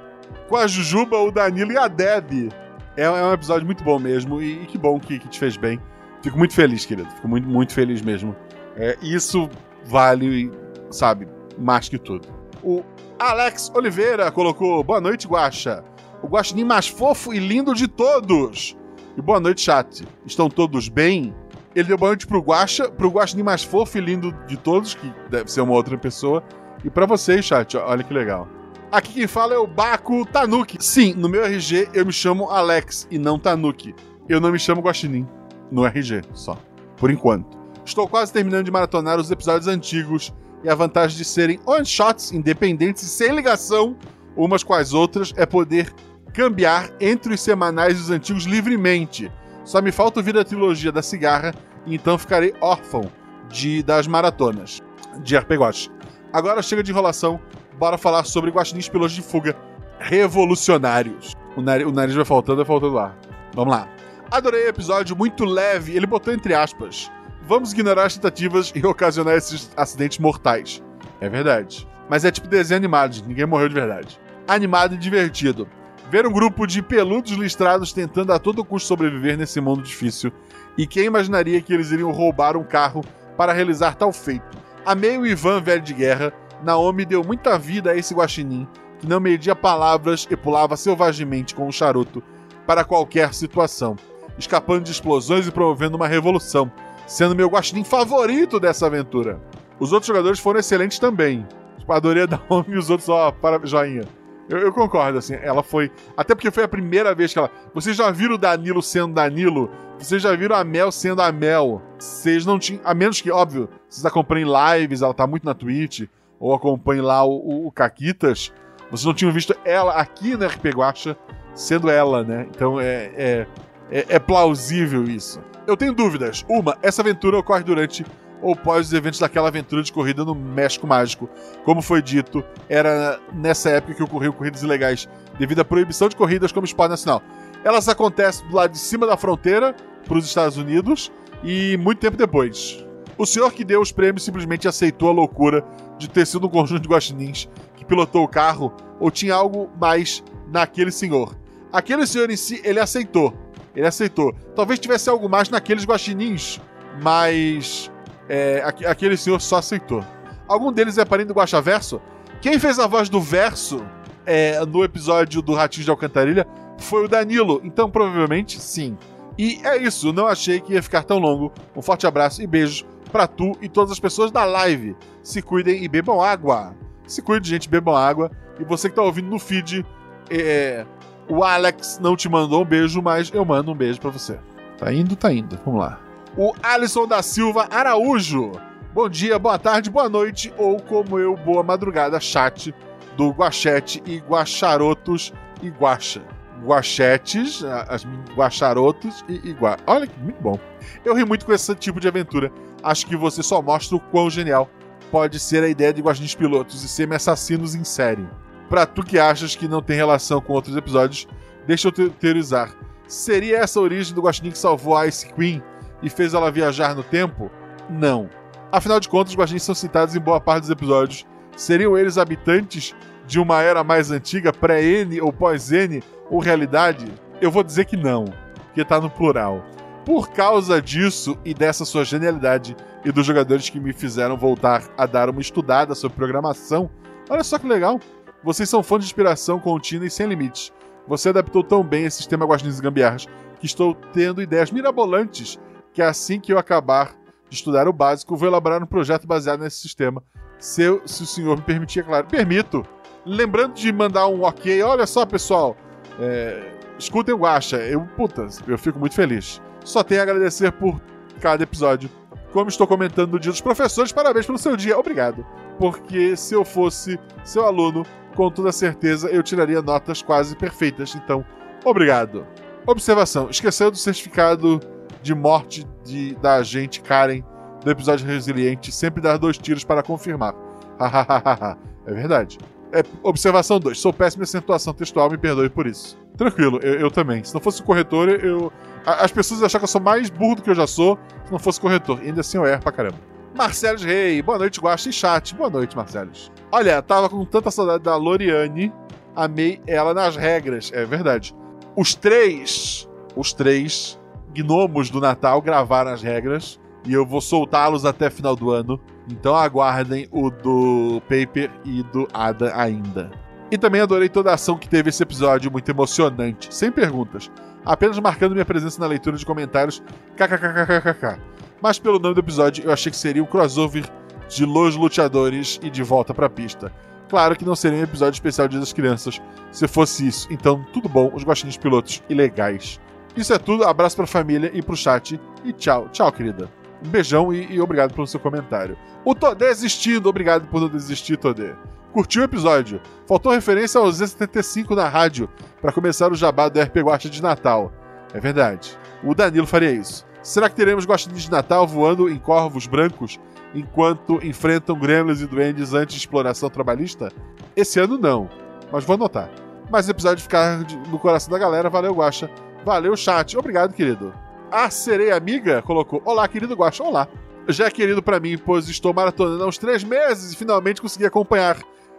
Com 0.49 0.57
a 0.57 0.67
Jujuba, 0.67 1.17
o 1.19 1.31
Danilo 1.31 1.71
e 1.71 1.79
a 1.79 1.87
Deb. 1.87 2.53
É, 2.97 3.05
é 3.05 3.11
um 3.11 3.33
episódio 3.33 3.65
muito 3.65 3.85
bom 3.85 4.01
mesmo 4.01 4.43
e, 4.43 4.65
e 4.65 4.67
que 4.67 4.77
bom 4.77 4.99
que, 4.99 5.21
que, 5.21 5.29
te 5.29 5.39
fez 5.39 5.57
bem. 5.57 5.81
Fico 6.21 6.37
muito 6.37 6.53
feliz, 6.53 6.85
querido. 6.85 7.09
Fico 7.09 7.29
muito, 7.29 7.49
muito 7.49 7.73
feliz 7.73 8.03
mesmo. 8.03 8.35
É, 8.77 8.99
isso 9.01 9.49
vale, 9.85 10.51
sabe, 10.91 11.29
mais 11.57 11.89
que 11.89 11.99
tudo. 11.99 12.29
O 12.65 12.83
Alex 13.17 13.71
Oliveira 13.75 14.31
colocou 14.33 14.83
boa 14.83 15.01
noite, 15.01 15.29
Guaxa. 15.29 15.85
O 16.21 16.27
guaxinim 16.27 16.65
mais 16.65 16.89
fofo 16.89 17.33
e 17.33 17.39
lindo 17.39 17.73
de 17.75 17.87
todos. 17.87 18.77
E 19.17 19.23
boa 19.23 19.39
noite, 19.39 19.63
chat. 19.63 20.07
Estão 20.27 20.51
todos 20.51 20.89
bem? 20.89 21.35
Ele 21.75 21.87
deu 21.87 21.97
boa 21.97 22.11
noite 22.11 22.27
pro 22.27 22.41
Guaxa, 22.41 22.91
pro 22.91 23.09
guaxinim 23.09 23.45
mais 23.45 23.63
fofo 23.63 23.97
e 23.97 24.01
lindo 24.01 24.33
de 24.49 24.57
todos, 24.57 24.95
que 24.95 25.13
deve 25.31 25.51
ser 25.51 25.61
uma 25.61 25.73
outra 25.73 25.97
pessoa. 25.97 26.43
E 26.85 26.91
para 26.91 27.07
vocês, 27.07 27.45
chat, 27.45 27.77
olha 27.77 28.03
que 28.03 28.13
legal. 28.13 28.49
Aqui 28.91 29.13
quem 29.13 29.27
fala 29.27 29.55
é 29.55 29.59
o 29.59 29.67
Baco 29.67 30.27
Tanuki. 30.27 30.77
Sim, 30.81 31.15
no 31.15 31.29
meu 31.29 31.45
RG 31.45 31.89
eu 31.95 32.05
me 32.05 32.13
chamo 32.13 32.51
Alex 32.51 33.07
e 33.11 33.19
não 33.19 33.39
Tanuki. 33.39 33.95
Eu 34.29 34.41
não 34.41 34.51
me 34.51 34.59
chamo 34.59 34.81
Guaxinim. 34.81 35.29
No 35.71 35.87
RG, 35.87 36.23
só. 36.35 36.59
Por 36.97 37.11
enquanto. 37.11 37.59
Estou 37.85 38.09
quase 38.09 38.33
terminando 38.33 38.65
de 38.65 38.71
maratonar 38.71 39.19
os 39.19 39.31
episódios 39.31 39.69
antigos 39.69 40.33
e 40.65 40.69
a 40.69 40.75
vantagem 40.75 41.17
de 41.17 41.25
serem 41.25 41.61
one-shots 41.65 42.33
independentes 42.33 43.03
e 43.03 43.09
sem 43.09 43.35
ligação 43.35 43.97
umas 44.37 44.63
com 44.63 44.75
as 44.75 44.93
outras 44.93 45.33
é 45.37 45.45
poder 45.45 45.93
cambiar 46.33 46.91
entre 47.01 47.35
os 47.35 47.41
semanais 47.41 47.99
dos 47.99 48.11
antigos 48.11 48.45
livremente. 48.45 49.31
Só 49.65 49.81
me 49.83 49.93
falta 49.93 50.21
ouvir 50.21 50.37
a 50.37 50.45
trilogia 50.45 50.91
da 50.91 51.03
cigarra 51.03 51.55
e 51.87 51.95
então 51.95 52.19
ficarei 52.19 52.55
órfão 52.61 53.11
de 53.49 53.83
das 53.83 54.07
maratonas 54.07 54.81
de 55.23 55.37
RPG 55.37 55.59
Watch. 55.59 55.91
Agora 56.33 56.63
chega 56.63 56.83
de 56.83 56.93
enrolação, 56.93 57.41
bora 57.79 57.99
falar 57.99 58.25
sobre 58.25 58.51
guaxinins 58.51 58.89
pilotos 58.89 59.15
de 59.15 59.23
fuga 59.23 59.57
revolucionários. 59.99 61.35
O 61.57 61.61
nariz, 61.61 61.87
o 61.87 61.93
nariz 61.93 62.15
vai 62.15 62.25
faltando, 62.25 62.59
vai 62.59 62.67
faltando 62.67 62.99
ar. 62.99 63.17
Vamos 63.53 63.75
lá. 63.75 63.89
Adorei 64.31 64.67
o 64.67 64.69
episódio, 64.69 65.17
muito 65.17 65.45
leve, 65.45 65.97
ele 65.97 66.07
botou 66.07 66.33
entre 66.33 66.55
aspas. 66.55 67.11
Vamos 67.43 67.73
ignorar 67.73 68.05
as 68.05 68.15
tentativas 68.15 68.73
e 68.75 68.87
ocasionar 68.87 69.35
esses 69.35 69.73
acidentes 69.77 70.19
mortais. 70.19 70.81
É 71.21 71.29
verdade. 71.29 71.87
Mas 72.09 72.25
é 72.25 72.31
tipo 72.31 72.47
desenho 72.47 72.79
animado, 72.79 73.23
ninguém 73.27 73.47
morreu 73.47 73.69
de 73.69 73.75
verdade. 73.75 74.21
Animado 74.47 74.95
e 74.95 74.99
divertido. 74.99 75.69
Ver 76.11 76.27
um 76.27 76.33
grupo 76.33 76.65
de 76.65 76.81
peludos 76.81 77.33
listrados 77.33 77.93
tentando 77.93 78.33
a 78.33 78.39
todo 78.39 78.65
custo 78.65 78.87
sobreviver 78.87 79.37
nesse 79.37 79.61
mundo 79.61 79.83
difícil. 79.83 80.33
E 80.79 80.87
quem 80.87 81.07
imaginaria 81.07 81.61
que 81.61 81.73
eles 81.73 81.91
iriam 81.91 82.13
roubar 82.13 82.57
um 82.57 82.65
carro 82.65 83.05
para 83.37 83.53
realizar 83.53 83.97
tal 83.97 84.13
feito? 84.13 84.70
Amei 84.85 85.19
o 85.19 85.27
Ivan 85.27 85.61
velho 85.61 85.83
de 85.83 85.93
guerra. 85.93 86.33
Naomi 86.63 87.05
deu 87.05 87.23
muita 87.23 87.59
vida 87.59 87.91
a 87.91 87.97
esse 87.97 88.15
guaxinim, 88.15 88.67
que 88.99 89.07
não 89.07 89.21
media 89.21 89.55
palavras 89.55 90.27
e 90.31 90.37
pulava 90.37 90.77
selvagemente 90.77 91.55
com 91.55 91.67
um 91.67 91.73
charuto 91.73 92.23
para 92.67 92.85
qualquer 92.85 93.35
situação, 93.35 93.97
escapando 94.39 94.85
de 94.85 94.93
explosões 94.93 95.47
e 95.47 95.51
promovendo 95.51 95.97
uma 95.97 96.07
revolução, 96.09 96.71
sendo 97.07 97.35
meu 97.35 97.49
guaxinim 97.49 97.85
favorito 97.85 98.61
dessa 98.61 98.87
aventura. 98.87 99.41
Os 99.79 99.93
outros 99.93 100.09
jogadores 100.09 100.39
foram 100.39 100.61
excelentes 100.61 100.99
também. 100.99 101.47
Tipo, 101.79 101.93
adorei 101.93 102.25
a 102.25 102.27
Naomi 102.49 102.75
e 102.75 102.79
os 102.79 102.91
outros, 102.91 103.09
ó, 103.09 103.33
para 103.33 103.65
joinha. 103.67 104.03
Eu, 104.51 104.59
eu, 104.59 104.73
concordo, 104.73 105.17
assim, 105.17 105.35
ela 105.41 105.63
foi. 105.63 105.93
Até 106.17 106.35
porque 106.35 106.51
foi 106.51 106.65
a 106.65 106.69
primeira 106.69 107.15
vez 107.15 107.33
que 107.33 107.39
ela. 107.39 107.49
Vocês 107.73 107.97
já 107.97 108.11
viram 108.11 108.35
o 108.35 108.39
Danilo 108.39 108.83
sendo 108.83 109.15
Danilo? 109.15 109.71
Vocês 109.97 110.21
já 110.21 110.35
viram 110.35 110.57
a 110.57 110.65
Mel 110.65 110.91
sendo 110.91 111.23
a 111.23 111.31
Mel? 111.31 111.81
Vocês 111.97 112.45
não 112.45 112.59
tinham. 112.59 112.81
A 112.85 112.93
menos 112.93 113.21
que, 113.21 113.31
óbvio, 113.31 113.69
vocês 113.89 114.05
acompanhem 114.05 114.45
lives, 114.45 115.03
ela 115.03 115.15
tá 115.15 115.25
muito 115.25 115.45
na 115.45 115.55
Twitch, 115.55 116.09
ou 116.41 116.53
acompanhem 116.53 117.01
lá 117.01 117.23
o, 117.23 117.31
o, 117.31 117.67
o 117.69 117.73
Caquitas. 117.73 118.53
Vocês 118.91 119.05
não 119.05 119.15
tinham 119.15 119.33
visto 119.33 119.55
ela 119.65 119.93
aqui 119.93 120.37
na 120.37 120.49
RP 120.49 120.67
Guacha 120.75 121.17
sendo 121.55 121.89
ela, 121.89 122.25
né? 122.25 122.49
Então 122.51 122.81
é, 122.81 123.13
é, 123.17 123.47
é, 123.89 124.07
é 124.09 124.19
plausível 124.19 125.05
isso. 125.05 125.41
Eu 125.65 125.77
tenho 125.77 125.93
dúvidas. 125.93 126.45
Uma, 126.49 126.77
essa 126.83 127.03
aventura 127.03 127.39
ocorre 127.39 127.63
durante 127.63 128.05
ou 128.43 128.57
pós 128.57 128.89
os 128.89 128.93
eventos 128.93 129.21
daquela 129.21 129.49
aventura 129.49 129.83
de 129.83 129.93
corrida 129.93 130.25
no 130.25 130.35
México 130.35 130.87
Mágico. 130.87 131.29
Como 131.65 131.83
foi 131.83 132.03
dito, 132.03 132.45
era 132.69 133.21
nessa 133.33 133.71
época 133.71 133.95
que 133.95 134.03
ocorriam 134.03 134.33
corridas 134.33 134.63
ilegais 134.63 135.09
devido 135.39 135.61
à 135.61 135.65
proibição 135.65 136.09
de 136.09 136.17
corridas 136.17 136.53
como 136.53 136.65
esporte 136.65 136.91
nacional. 136.91 137.23
Elas 137.65 137.89
acontecem 137.89 138.47
do 138.49 138.57
lado 138.57 138.73
de 138.73 138.79
cima 138.79 139.07
da 139.07 139.17
fronteira 139.17 139.75
para 140.07 140.19
os 140.19 140.25
Estados 140.25 140.57
Unidos 140.57 141.13
e 141.43 141.77
muito 141.77 141.99
tempo 141.99 142.17
depois. 142.17 142.85
O 143.17 143.27
senhor 143.27 143.53
que 143.53 143.65
deu 143.65 143.81
os 143.81 143.93
prêmios 143.93 144.25
simplesmente 144.25 144.67
aceitou 144.67 145.11
a 145.11 145.13
loucura 145.13 145.65
de 145.99 146.09
ter 146.09 146.27
sido 146.27 146.47
um 146.47 146.51
conjunto 146.51 146.81
de 146.81 146.89
guaxinins 146.89 147.49
que 147.77 147.85
pilotou 147.85 148.25
o 148.25 148.29
carro 148.29 148.73
ou 148.99 149.11
tinha 149.11 149.35
algo 149.35 149.71
mais 149.79 150.23
naquele 150.51 150.91
senhor. 150.91 151.37
Aquele 151.73 152.07
senhor 152.07 152.31
em 152.31 152.37
si, 152.37 152.61
ele 152.65 152.81
aceitou. 152.81 153.35
Ele 153.77 153.87
aceitou. 153.87 154.35
Talvez 154.57 154.81
tivesse 154.81 155.09
algo 155.09 155.29
mais 155.29 155.49
naqueles 155.49 155.85
guaxinins, 155.85 156.61
mas 157.03 157.91
é, 158.31 158.63
aqu- 158.65 158.87
aquele 158.87 159.17
senhor 159.17 159.41
só 159.41 159.57
aceitou. 159.57 160.03
Algum 160.49 160.73
deles 160.73 160.97
é 160.97 161.05
parente 161.05 161.29
do 161.29 161.35
Guaxaverso? 161.35 162.01
Quem 162.41 162.59
fez 162.59 162.79
a 162.79 162.87
voz 162.87 163.09
do 163.09 163.21
verso 163.21 163.85
é, 164.25 164.65
no 164.65 164.83
episódio 164.85 165.43
do 165.43 165.53
Ratinho 165.55 165.85
de 165.85 165.91
Alcantarilha 165.91 166.47
foi 166.79 167.05
o 167.05 167.09
Danilo, 167.09 167.61
então 167.65 167.91
provavelmente 167.91 168.59
sim. 168.61 168.97
E 169.37 169.61
é 169.65 169.77
isso, 169.77 170.13
não 170.13 170.27
achei 170.27 170.61
que 170.61 170.73
ia 170.75 170.83
ficar 170.83 171.03
tão 171.03 171.19
longo. 171.19 171.53
Um 171.77 171.83
forte 171.83 172.07
abraço 172.07 172.41
e 172.43 172.47
beijos 172.47 172.87
pra 173.13 173.27
tu 173.27 173.53
e 173.61 173.69
todas 173.69 173.91
as 173.93 173.99
pessoas 174.01 174.31
da 174.31 174.45
live. 174.45 174.97
Se 175.23 175.43
cuidem 175.43 175.83
e 175.83 175.89
bebam 175.89 176.21
água. 176.23 176.75
Se 177.07 177.21
cuide, 177.21 177.49
gente, 177.49 177.69
bebam 177.69 177.97
água. 177.97 178.31
E 178.59 178.65
você 178.65 178.89
que 178.89 178.95
tá 178.97 179.03
ouvindo 179.03 179.29
no 179.29 179.39
feed, 179.39 179.85
é, 180.31 180.85
o 181.29 181.43
Alex 181.43 181.99
não 182.01 182.15
te 182.17 182.29
mandou 182.29 182.63
um 182.63 182.65
beijo, 182.65 183.01
mas 183.03 183.31
eu 183.33 183.45
mando 183.45 183.73
um 183.73 183.75
beijo 183.75 184.01
pra 184.01 184.11
você. 184.11 184.39
Tá 184.79 184.93
indo, 184.93 185.17
tá 185.17 185.33
indo. 185.33 185.59
Vamos 185.65 185.81
lá. 185.81 185.99
O 186.37 186.55
Alisson 186.63 187.07
da 187.07 187.23
Silva 187.23 187.67
Araújo. 187.71 188.53
Bom 188.93 189.09
dia, 189.09 189.39
boa 189.39 189.59
tarde, 189.59 189.91
boa 189.91 190.09
noite, 190.09 190.53
ou 190.57 190.81
como 190.81 191.19
eu, 191.19 191.37
boa 191.37 191.63
madrugada, 191.63 192.19
chat 192.21 192.75
do 193.17 193.31
Guachete 193.31 194.03
e 194.07 194.19
Guacharotos 194.19 195.33
e 195.63 195.69
Guacha. 195.69 196.23
Guachetes, 196.65 197.65
as 197.89 198.05
Guacharotos 198.35 199.25
e, 199.29 199.49
e 199.49 199.53
Gua... 199.55 199.77
Olha 199.87 200.07
que 200.07 200.19
muito 200.21 200.41
bom. 200.43 200.59
Eu 201.05 201.15
ri 201.15 201.25
muito 201.25 201.47
com 201.47 201.53
esse 201.53 201.75
tipo 201.75 201.99
de 202.01 202.07
aventura. 202.09 202.53
Acho 202.83 203.07
que 203.07 203.17
você 203.17 203.43
só 203.43 203.63
mostra 203.63 203.97
o 203.97 204.01
quão 204.01 204.29
genial 204.29 204.69
pode 205.11 205.39
ser 205.41 205.63
a 205.65 205.69
ideia 205.69 205.93
de 205.93 206.03
guaxinins 206.03 206.35
pilotos 206.35 206.85
e 206.85 206.89
semi-assassinos 206.89 207.75
em 207.75 207.83
série. 207.83 208.29
Pra 208.69 208.87
tu 208.87 209.03
que 209.03 209.19
achas 209.19 209.57
que 209.57 209.67
não 209.67 209.83
tem 209.83 209.97
relação 209.97 210.41
com 210.41 210.53
outros 210.53 210.77
episódios, 210.77 211.27
deixa 211.67 211.89
eu 211.89 211.93
te- 211.93 212.11
teorizar. 212.11 212.73
Seria 213.09 213.59
essa 213.59 213.81
a 213.81 213.83
origem 213.83 214.15
do 214.15 214.23
guaxinim 214.23 214.51
que 214.51 214.59
salvou 214.59 214.97
a 214.97 215.07
Ice 215.07 215.33
Queen 215.33 215.63
e 216.03 216.11
fez 216.11 216.35
ela 216.35 216.51
viajar 216.51 216.95
no 216.95 217.03
tempo? 217.03 217.51
Não. 217.89 218.29
Afinal 218.73 219.01
de 219.01 219.09
contas, 219.09 219.33
os 219.33 219.39
guaxinins 219.39 219.63
são 219.63 219.75
citados 219.75 220.15
em 220.15 220.21
boa 220.21 220.41
parte 220.41 220.63
dos 220.63 220.71
episódios. 220.71 221.27
Seriam 221.57 221.99
eles 221.99 222.19
habitantes 222.19 222.95
de 223.27 223.39
uma 223.39 223.63
era 223.63 223.83
mais 223.85 224.11
antiga, 224.11 224.53
pré-N 224.53 225.21
ou 225.21 225.33
pós-N, 225.33 226.03
ou 226.31 226.39
realidade? 226.41 227.07
Eu 227.41 227.51
vou 227.51 227.63
dizer 227.63 227.85
que 227.85 227.97
não, 227.97 228.25
porque 228.67 228.85
tá 228.85 229.01
no 229.01 229.11
plural. 229.11 229.65
Por 230.05 230.31
causa 230.31 230.81
disso 230.81 231.39
e 231.45 231.53
dessa 231.53 231.85
sua 231.85 232.05
genialidade 232.05 232.77
e 233.05 233.13
dos 233.13 233.27
jogadores 233.27 233.69
que 233.69 233.81
me 233.81 233.93
fizeram 233.93 234.37
voltar 234.37 234.83
a 234.97 235.07
dar 235.07 235.29
uma 235.29 235.41
estudada 235.41 235.95
sobre 235.95 236.17
programação, 236.17 236.91
olha 237.29 237.45
só 237.45 237.59
que 237.59 237.67
legal. 237.67 238.01
Vocês 238.43 238.69
são 238.69 238.83
fãs 238.83 239.01
de 239.01 239.07
inspiração 239.07 239.59
contínua 239.61 240.07
e 240.07 240.11
sem 240.11 240.27
limites. 240.27 240.73
Você 241.07 241.29
adaptou 241.29 241.63
tão 241.63 241.83
bem 241.83 242.05
esse 242.05 242.19
sistema 242.19 242.47
Guaxinins 242.47 242.79
e 242.79 242.83
Gambiarras 242.83 243.27
que 243.59 243.67
estou 243.67 243.95
tendo 243.95 244.41
ideias 244.41 244.71
mirabolantes 244.71 245.59
que 245.93 246.01
assim 246.03 246.41
que 246.41 246.53
eu 246.53 246.59
acabar 246.59 247.13
de 247.49 247.57
estudar 247.57 247.89
o 247.89 247.93
básico, 247.93 248.37
vou 248.37 248.49
elaborar 248.49 248.83
um 248.83 248.87
projeto 248.87 249.27
baseado 249.27 249.61
nesse 249.61 249.79
sistema. 249.79 250.23
Se, 250.59 250.83
eu- 250.83 251.03
se 251.07 251.23
o 251.23 251.27
senhor 251.27 251.57
me 251.57 251.63
permitir, 251.63 252.01
é 252.01 252.03
claro. 252.03 252.27
Permito. 252.27 252.85
Lembrando 253.27 253.75
de 253.75 253.93
mandar 253.93 254.27
um 254.29 254.43
ok. 254.43 254.83
Olha 254.83 255.07
só, 255.07 255.27
pessoal. 255.27 255.77
É, 256.19 256.73
escutem 256.99 257.35
o 257.35 257.39
Guaxa. 257.39 257.77
Eu, 257.79 258.03
puta, 258.17 258.47
eu 258.67 258.79
fico 258.79 258.99
muito 258.99 259.15
feliz. 259.15 259.61
Só 259.85 260.03
tenho 260.03 260.21
a 260.21 260.23
agradecer 260.25 260.71
por 260.73 261.01
cada 261.41 261.63
episódio. 261.63 262.09
Como 262.53 262.69
estou 262.69 262.87
comentando 262.87 263.33
no 263.33 263.39
dia 263.41 263.51
dos 263.53 263.61
professores, 263.61 264.13
parabéns 264.13 264.47
pelo 264.47 264.59
seu 264.59 264.77
dia. 264.77 264.99
Obrigado. 264.99 265.45
Porque 265.79 266.37
se 266.37 266.55
eu 266.55 266.65
fosse 266.65 267.19
seu 267.45 267.65
aluno, 267.67 268.05
com 268.35 268.51
toda 268.51 268.71
certeza 268.73 269.29
eu 269.29 269.43
tiraria 269.43 269.81
notas 269.83 270.21
quase 270.23 270.55
perfeitas. 270.57 271.15
Então, 271.15 271.45
obrigado. 271.85 272.47
Observação: 272.87 273.49
esqueceu 273.51 273.91
do 273.91 273.97
certificado 273.97 274.81
de 275.23 275.35
morte 275.35 275.87
de, 276.05 276.35
da 276.37 276.57
agente 276.57 277.01
Karen 277.01 277.43
do 277.85 277.91
episódio 277.91 278.27
Resiliente, 278.27 278.93
sempre 278.93 279.23
dar 279.23 279.37
dois 279.39 279.57
tiros 279.59 279.85
para 279.85 280.03
confirmar. 280.03 280.55
Hahaha. 280.99 281.79
é 282.07 282.13
verdade. 282.13 282.59
É, 282.93 283.03
observação 283.23 283.79
2. 283.79 283.99
Sou 283.99 284.13
péssimo 284.13 284.43
em 284.43 284.45
acentuação 284.45 284.93
textual, 284.93 285.31
me 285.31 285.39
perdoe 285.39 285.71
por 285.71 285.87
isso. 285.87 286.19
Tranquilo, 286.37 286.79
eu, 286.83 286.95
eu 287.01 287.11
também. 287.11 287.43
Se 287.45 287.55
não 287.55 287.61
fosse 287.61 287.83
corretor, 287.83 288.29
eu. 288.29 288.73
a- 289.07 289.25
as 289.25 289.31
pessoas 289.33 289.61
iam 289.61 289.67
achar 289.67 289.79
que 289.79 289.85
eu 289.85 289.89
sou 289.89 290.01
mais 290.01 290.29
burro 290.29 290.57
do 290.57 290.63
que 290.63 290.71
eu 290.71 290.75
já 290.75 290.87
sou 290.87 291.19
se 291.45 291.53
não 291.53 291.59
fosse 291.59 291.81
corretor. 291.81 292.19
E 292.23 292.27
ainda 292.27 292.41
assim 292.41 292.59
eu 292.59 292.67
erro 292.67 292.83
pra 292.83 292.93
caramba. 292.93 293.17
Marcelos 293.57 294.03
Rei, 294.05 294.43
boa 294.43 294.59
noite, 294.59 294.81
Guaxa 294.81 295.09
e 295.09 295.13
chat. 295.13 295.55
Boa 295.55 295.71
noite, 295.71 295.97
Marcelos. 295.97 296.51
Olha, 296.73 297.01
tava 297.03 297.29
com 297.29 297.45
tanta 297.45 297.71
saudade 297.71 298.03
da 298.05 298.17
Loriane, 298.17 298.93
amei 299.35 299.81
ela 299.87 300.13
nas 300.15 300.37
regras, 300.37 300.91
é 300.95 301.05
verdade. 301.05 301.55
Os 301.97 302.15
três, 302.15 303.09
os 303.35 303.53
três 303.53 304.20
gnomos 304.55 305.11
do 305.11 305.21
Natal 305.21 305.61
gravaram 305.63 306.13
as 306.13 306.23
regras 306.23 306.81
e 307.05 307.13
eu 307.13 307.25
vou 307.25 307.41
soltá-los 307.41 308.05
até 308.05 308.31
final 308.31 308.55
do 308.55 308.71
ano. 308.71 309.01
Então 309.29 309.55
aguardem 309.55 310.29
o 310.31 310.51
do 310.51 311.21
Paper 311.23 311.71
e 311.85 312.03
do 312.05 312.27
Ada 312.33 312.77
ainda. 312.77 313.31
E 313.71 313.79
também 313.79 314.01
adorei 314.01 314.29
toda 314.29 314.51
a 314.51 314.55
ação 314.55 314.77
que 314.77 314.89
teve 314.89 315.11
esse 315.11 315.23
episódio, 315.23 315.71
muito 315.71 315.89
emocionante, 315.89 316.75
sem 316.75 316.91
perguntas. 316.91 317.51
Apenas 317.85 318.19
marcando 318.19 318.53
minha 318.53 318.65
presença 318.65 319.01
na 319.01 319.07
leitura 319.07 319.37
de 319.37 319.47
comentários, 319.47 320.03
kkkkkk. 320.37 321.41
Mas 321.81 321.99
pelo 321.99 322.19
nome 322.19 322.35
do 322.35 322.41
episódio, 322.41 322.85
eu 322.85 322.93
achei 322.93 323.11
que 323.11 323.17
seria 323.17 323.43
um 323.43 323.47
crossover 323.47 324.05
de 324.49 324.67
Los 324.67 324.97
Luteadores 324.97 325.79
e 325.83 325.89
de 325.89 326.03
Volta 326.03 326.35
pra 326.35 326.51
Pista. 326.51 326.93
Claro 327.29 327.55
que 327.55 327.65
não 327.65 327.77
seria 327.77 328.01
um 328.01 328.03
episódio 328.03 328.37
especial 328.37 328.67
Dia 328.67 328.81
das 328.81 328.93
Crianças, 328.93 329.41
se 329.71 329.87
fosse 329.87 330.27
isso. 330.27 330.49
Então, 330.51 330.85
tudo 330.93 331.09
bom, 331.09 331.31
os 331.33 331.45
guaxinins 331.45 331.77
pilotos 331.77 332.21
e 332.29 332.35
legais. 332.35 333.01
Isso 333.41 333.55
é 333.55 333.59
tudo, 333.59 333.85
abraço 333.85 334.17
pra 334.17 334.27
família 334.27 334.71
e 334.75 334.83
pro 334.83 334.95
chat. 334.95 335.41
E 335.65 335.73
tchau, 335.73 336.11
tchau, 336.11 336.31
querida. 336.31 336.71
Um 337.03 337.09
beijão 337.09 337.51
e, 337.51 337.73
e 337.73 337.81
obrigado 337.81 338.13
pelo 338.13 338.27
seu 338.27 338.39
comentário. 338.39 338.99
O 339.25 339.35
Todê 339.35 339.69
desistindo, 339.69 340.29
obrigado 340.29 340.69
por 340.69 340.79
não 340.79 340.91
desistir, 340.91 341.39
Todê. 341.39 341.73
Curtiu 342.13 342.43
o 342.43 342.45
episódio? 342.45 343.01
Faltou 343.27 343.51
referência 343.51 343.99
ao 343.99 344.07
Z75 344.09 344.95
na 344.95 345.09
rádio 345.09 345.49
para 345.81 345.91
começar 345.91 346.31
o 346.31 346.35
jabá 346.35 346.69
do 346.69 346.79
RP 346.79 346.97
Guacha 346.99 347.31
de 347.31 347.43
Natal. 347.43 347.91
É 348.35 348.39
verdade. 348.39 348.99
O 349.25 349.35
Danilo 349.35 349.67
faria 349.67 349.91
isso. 349.91 350.27
Será 350.43 350.69
que 350.69 350.77
teremos 350.77 351.07
guaxinins 351.07 351.45
de 351.45 351.51
Natal 351.51 351.87
voando 351.87 352.29
em 352.29 352.39
corvos 352.39 352.87
brancos 352.87 353.41
enquanto 353.75 354.45
enfrentam 354.45 354.99
gremlins 354.99 355.41
e 355.41 355.47
duendes 355.47 355.95
antes 355.95 356.17
de 356.17 356.21
exploração 356.21 356.69
trabalhista? 356.69 357.33
Esse 357.75 358.01
ano 358.01 358.19
não, 358.19 358.51
mas 358.93 359.03
vou 359.03 359.15
anotar. 359.15 359.49
Mas 359.91 360.09
o 360.09 360.11
episódio 360.11 360.43
ficar 360.43 360.79
no 361.09 361.19
coração 361.19 361.51
da 361.51 361.59
galera, 361.59 361.89
valeu, 361.89 362.15
Guaxa. 362.15 362.51
Valeu, 362.85 363.17
chat. 363.17 363.57
Obrigado, 363.57 363.93
querido. 363.95 364.33
A 364.71 364.89
sereia 364.91 365.37
amiga 365.37 365.83
colocou: 365.83 366.23
Olá, 366.25 366.47
querido 366.49 366.75
Guaxa. 366.75 367.03
Olá. 367.03 367.29
Já 367.69 367.87
é 367.87 367.91
querido 367.91 368.23
pra 368.23 368.41
mim, 368.41 368.57
pois 368.59 368.89
estou 368.89 369.13
maratonando 369.13 369.63
há 369.63 369.67
uns 369.67 369.79
três 369.79 370.03
meses 370.03 370.53
e 370.53 370.57
finalmente 370.57 371.01
consegui 371.01 371.27
acompanhar. 371.27 371.77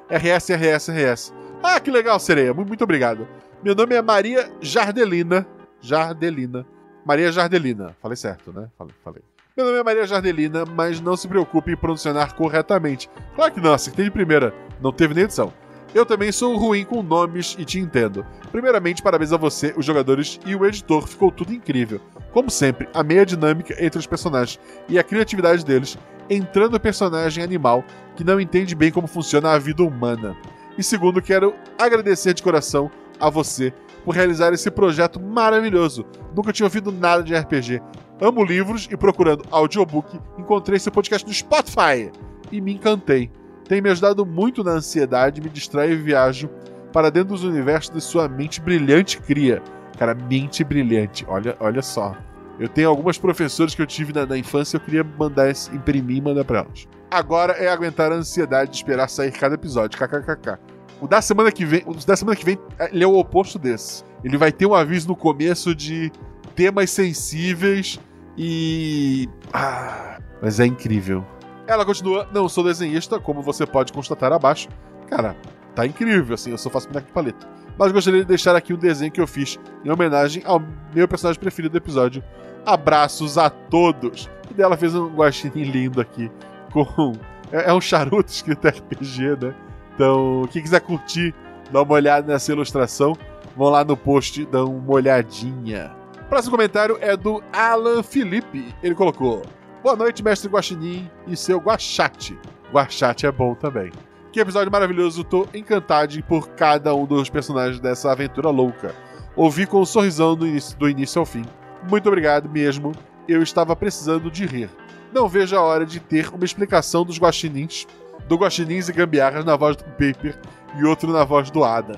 RS, 0.10 0.50
RS, 0.54 0.90
RS. 0.92 1.34
Ah, 1.64 1.80
que 1.80 1.90
legal, 1.90 2.20
sereia. 2.20 2.54
Mu- 2.54 2.66
Muito 2.66 2.84
obrigado. 2.84 3.28
Meu 3.64 3.74
nome 3.76 3.96
é 3.96 4.02
Maria 4.02 4.52
Jardelina. 4.62 5.46
Jardelina. 5.80 6.66
Maria 7.06 7.32
Jardelina. 7.32 7.96
Falei 8.02 8.16
certo, 8.16 8.52
né? 8.54 8.68
Falei. 8.78 8.94
falei. 9.04 9.22
Meu 9.58 9.66
nome 9.66 9.80
é 9.80 9.84
Maria 9.84 10.06
Jardelina, 10.08 10.64
mas 10.66 11.02
não 11.02 11.16
se 11.18 11.28
preocupe 11.28 11.72
em 11.72 11.76
pronunciar 11.78 12.34
corretamente. 12.34 13.10
Claro 13.36 13.52
que 13.54 13.60
não, 13.62 13.74
acertei 13.74 14.06
de 14.06 14.12
primeira. 14.12 14.54
Não 14.82 14.92
teve 14.92 15.14
nem 15.14 15.24
edição. 15.24 15.52
Eu 15.94 16.06
também 16.06 16.32
sou 16.32 16.56
ruim 16.56 16.86
com 16.86 17.04
nomes 17.04 17.56
e 17.60 17.66
te 17.66 17.78
entendo. 17.78 18.26
Primeiramente, 18.50 19.02
parabéns 19.02 19.34
a 19.34 19.38
você, 19.38 19.74
os 19.76 19.86
jogadores 19.86 20.40
e 20.46 20.56
o 20.56 20.66
editor, 20.66 21.06
ficou 21.06 21.30
tudo 21.30 21.54
incrível. 21.54 22.00
Como 22.32 22.50
sempre, 22.50 22.88
a 22.94 23.04
dinâmica 23.26 23.76
entre 23.78 24.00
os 24.00 24.08
personagens 24.08 24.58
e 24.88 24.98
a 24.98 25.04
criatividade 25.04 25.66
deles, 25.66 25.98
entrando 26.30 26.76
o 26.76 26.80
personagem 26.80 27.44
animal 27.44 27.84
que 28.16 28.24
não 28.24 28.40
entende 28.40 28.74
bem 28.74 28.90
como 28.90 29.06
funciona 29.06 29.52
a 29.52 29.60
vida 29.60 29.84
humana. 29.84 30.36
E 30.78 30.84
segundo, 30.84 31.22
quero 31.22 31.54
agradecer 31.78 32.34
de 32.34 32.42
coração 32.42 32.90
a 33.20 33.30
você 33.30 33.74
por 34.06 34.16
realizar 34.16 34.54
esse 34.54 34.72
projeto 34.72 35.20
maravilhoso. 35.20 36.06
Nunca 36.34 36.54
tinha 36.54 36.66
ouvido 36.66 36.90
nada 36.90 37.22
de 37.22 37.36
RPG. 37.36 37.82
Amo 38.22 38.46
livros 38.46 38.88
e 38.90 38.96
procurando 38.96 39.44
audiobook, 39.52 40.18
encontrei 40.38 40.78
esse 40.78 40.90
podcast 40.90 41.28
no 41.28 41.34
Spotify 41.34 42.10
e 42.50 42.62
me 42.62 42.74
encantei. 42.74 43.30
Tem 43.68 43.82
me 43.82 43.90
ajudado 43.90 44.26
muito 44.26 44.64
na 44.64 44.72
ansiedade, 44.72 45.42
me 45.42 45.50
distrai 45.50 45.92
e 45.92 45.96
viajo 45.96 46.50
para 46.92 47.10
dentro 47.10 47.30
dos 47.30 47.44
universos 47.44 47.94
de 47.94 48.02
sua 48.02 48.28
mente 48.28 48.60
brilhante 48.60 49.20
cria. 49.20 49.62
Cara, 49.98 50.14
mente 50.14 50.64
brilhante, 50.64 51.26
olha, 51.28 51.56
olha 51.60 51.82
só. 51.82 52.16
Eu 52.60 52.68
tenho 52.68 52.90
algumas 52.90 53.18
professoras 53.18 53.74
que 53.74 53.82
eu 53.82 53.88
tive 53.88 54.14
na, 54.14 54.26
na 54.26 54.38
infância, 54.38 54.78
eu 54.78 54.82
queria 54.82 55.04
mandar 55.04 55.50
esse, 55.50 55.74
imprimir 55.74 56.18
e 56.18 56.22
mandar 56.22 56.44
pra 56.44 56.60
elas. 56.60 56.88
Agora 57.10 57.54
é 57.54 57.68
aguentar 57.68 58.12
a 58.12 58.16
ansiedade 58.16 58.72
de 58.72 58.78
esperar 58.78 59.10
sair 59.10 59.32
cada 59.32 59.56
episódio, 59.56 59.98
kkkk. 59.98 60.58
O 61.02 61.08
da 61.08 61.22
semana 61.22 61.52
que 61.52 61.66
vem, 61.66 61.84
o 61.86 61.94
da 61.94 62.16
semana 62.16 62.36
que 62.36 62.46
vem, 62.46 62.60
ele 62.92 63.04
é 63.04 63.08
o 63.08 63.18
oposto 63.18 63.58
desse. 63.58 64.04
Ele 64.24 64.38
vai 64.38 64.52
ter 64.52 64.66
um 64.66 64.76
aviso 64.76 65.08
no 65.08 65.16
começo 65.16 65.74
de 65.74 66.12
temas 66.56 66.92
sensíveis 66.92 68.00
e 68.38 69.28
ah, 69.52 70.20
mas 70.42 70.60
é 70.60 70.66
incrível. 70.66 71.26
Ela 71.68 71.86
continua, 71.86 72.28
não 72.34 72.50
sou 72.50 72.64
desenhista, 72.64 73.20
como 73.20 73.42
você 73.42 73.66
pode 73.66 73.94
constatar 73.94 74.34
abaixo. 74.34 74.68
Cara, 75.08 75.36
tá 75.76 75.86
incrível, 75.86 76.34
assim, 76.34 76.52
eu 76.52 76.58
só 76.58 76.70
faço 76.70 76.88
boneco 76.88 77.08
de 77.08 77.14
paleta. 77.14 77.48
Mas 77.78 77.92
gostaria 77.92 78.22
de 78.22 78.26
deixar 78.26 78.56
aqui 78.56 78.74
um 78.74 78.78
desenho 78.78 79.12
que 79.12 79.22
eu 79.22 79.28
fiz 79.28 79.60
em 79.84 79.90
homenagem 79.90 80.44
ao 80.46 80.62
meu 80.94 81.08
personagem 81.08 81.40
preferido 81.40 81.72
do 81.72 81.78
episódio. 81.78 82.24
Abraços 82.66 83.38
a 83.38 83.50
todos! 83.50 84.30
E 84.50 84.54
dela 84.54 84.76
fez 84.76 84.94
um 84.94 85.08
guaxinim 85.08 85.64
lindo 85.64 86.02
aqui, 86.02 86.32
com... 86.72 87.14
É, 87.52 87.70
é 87.70 87.74
um 87.74 87.82
charuto 87.82 88.32
escrito 88.32 88.68
RPG, 88.68 89.38
né? 89.42 89.56
Então, 89.96 90.48
quem 90.52 90.62
quiser 90.62 90.80
curtir, 90.82 91.34
dá 91.72 91.82
uma 91.82 91.94
olhada 91.94 92.32
nessa 92.32 92.52
ilustração, 92.52 93.16
vão 93.56 93.70
lá 93.70 93.84
no 93.84 93.96
post, 93.96 94.46
dá 94.46 94.64
uma 94.64 94.94
olhadinha. 94.94 95.92
Próximo 96.30 96.52
comentário 96.52 96.98
é 97.02 97.18
do 97.18 97.44
Alan 97.52 98.02
Felipe. 98.02 98.74
Ele 98.82 98.96
colocou: 98.96 99.42
Boa 99.84 99.96
noite, 99.96 100.24
mestre 100.24 100.48
Guaxinim 100.48 101.10
e 101.26 101.36
seu 101.36 101.58
Guachate. 101.58 102.38
Guachate 102.72 103.26
é 103.26 103.32
bom 103.32 103.56
também. 103.56 103.92
Que 104.32 104.40
episódio 104.40 104.72
maravilhoso, 104.72 105.24
tô 105.24 105.48
encantado 105.56 106.22
por 106.26 106.50
cada 106.50 106.94
um 106.94 107.08
dos 107.08 107.32
personagens 107.32 107.80
dessa 107.80 108.12
aventura 108.12 108.52
louca. 108.52 108.94
Ouvi 109.36 109.66
com 109.66 109.82
um 109.82 109.86
sorrisão 109.86 110.36
do 110.36 110.46
início, 110.46 110.78
do 110.78 110.88
início 110.88 111.18
ao 111.18 111.26
fim. 111.26 111.44
Muito 111.90 112.08
obrigado 112.08 112.48
mesmo, 112.48 112.92
eu 113.28 113.42
estava 113.42 113.76
precisando 113.76 114.30
de 114.30 114.46
rir. 114.46 114.70
Não 115.12 115.28
vejo 115.28 115.56
a 115.56 115.62
hora 115.62 115.84
de 115.84 116.00
ter 116.00 116.30
uma 116.30 116.46
explicação 116.46 117.04
dos 117.04 117.18
guaxinins, 117.18 117.88
do 118.28 118.36
guaxinins 118.36 118.88
e 118.88 118.94
gambiarras 118.94 119.44
na 119.44 119.56
voz 119.56 119.76
do 119.76 119.84
Paper 119.84 120.40
e 120.78 120.86
outro 120.86 121.12
na 121.12 121.24
voz 121.24 121.50
do 121.50 121.64
Ada. 121.64 121.98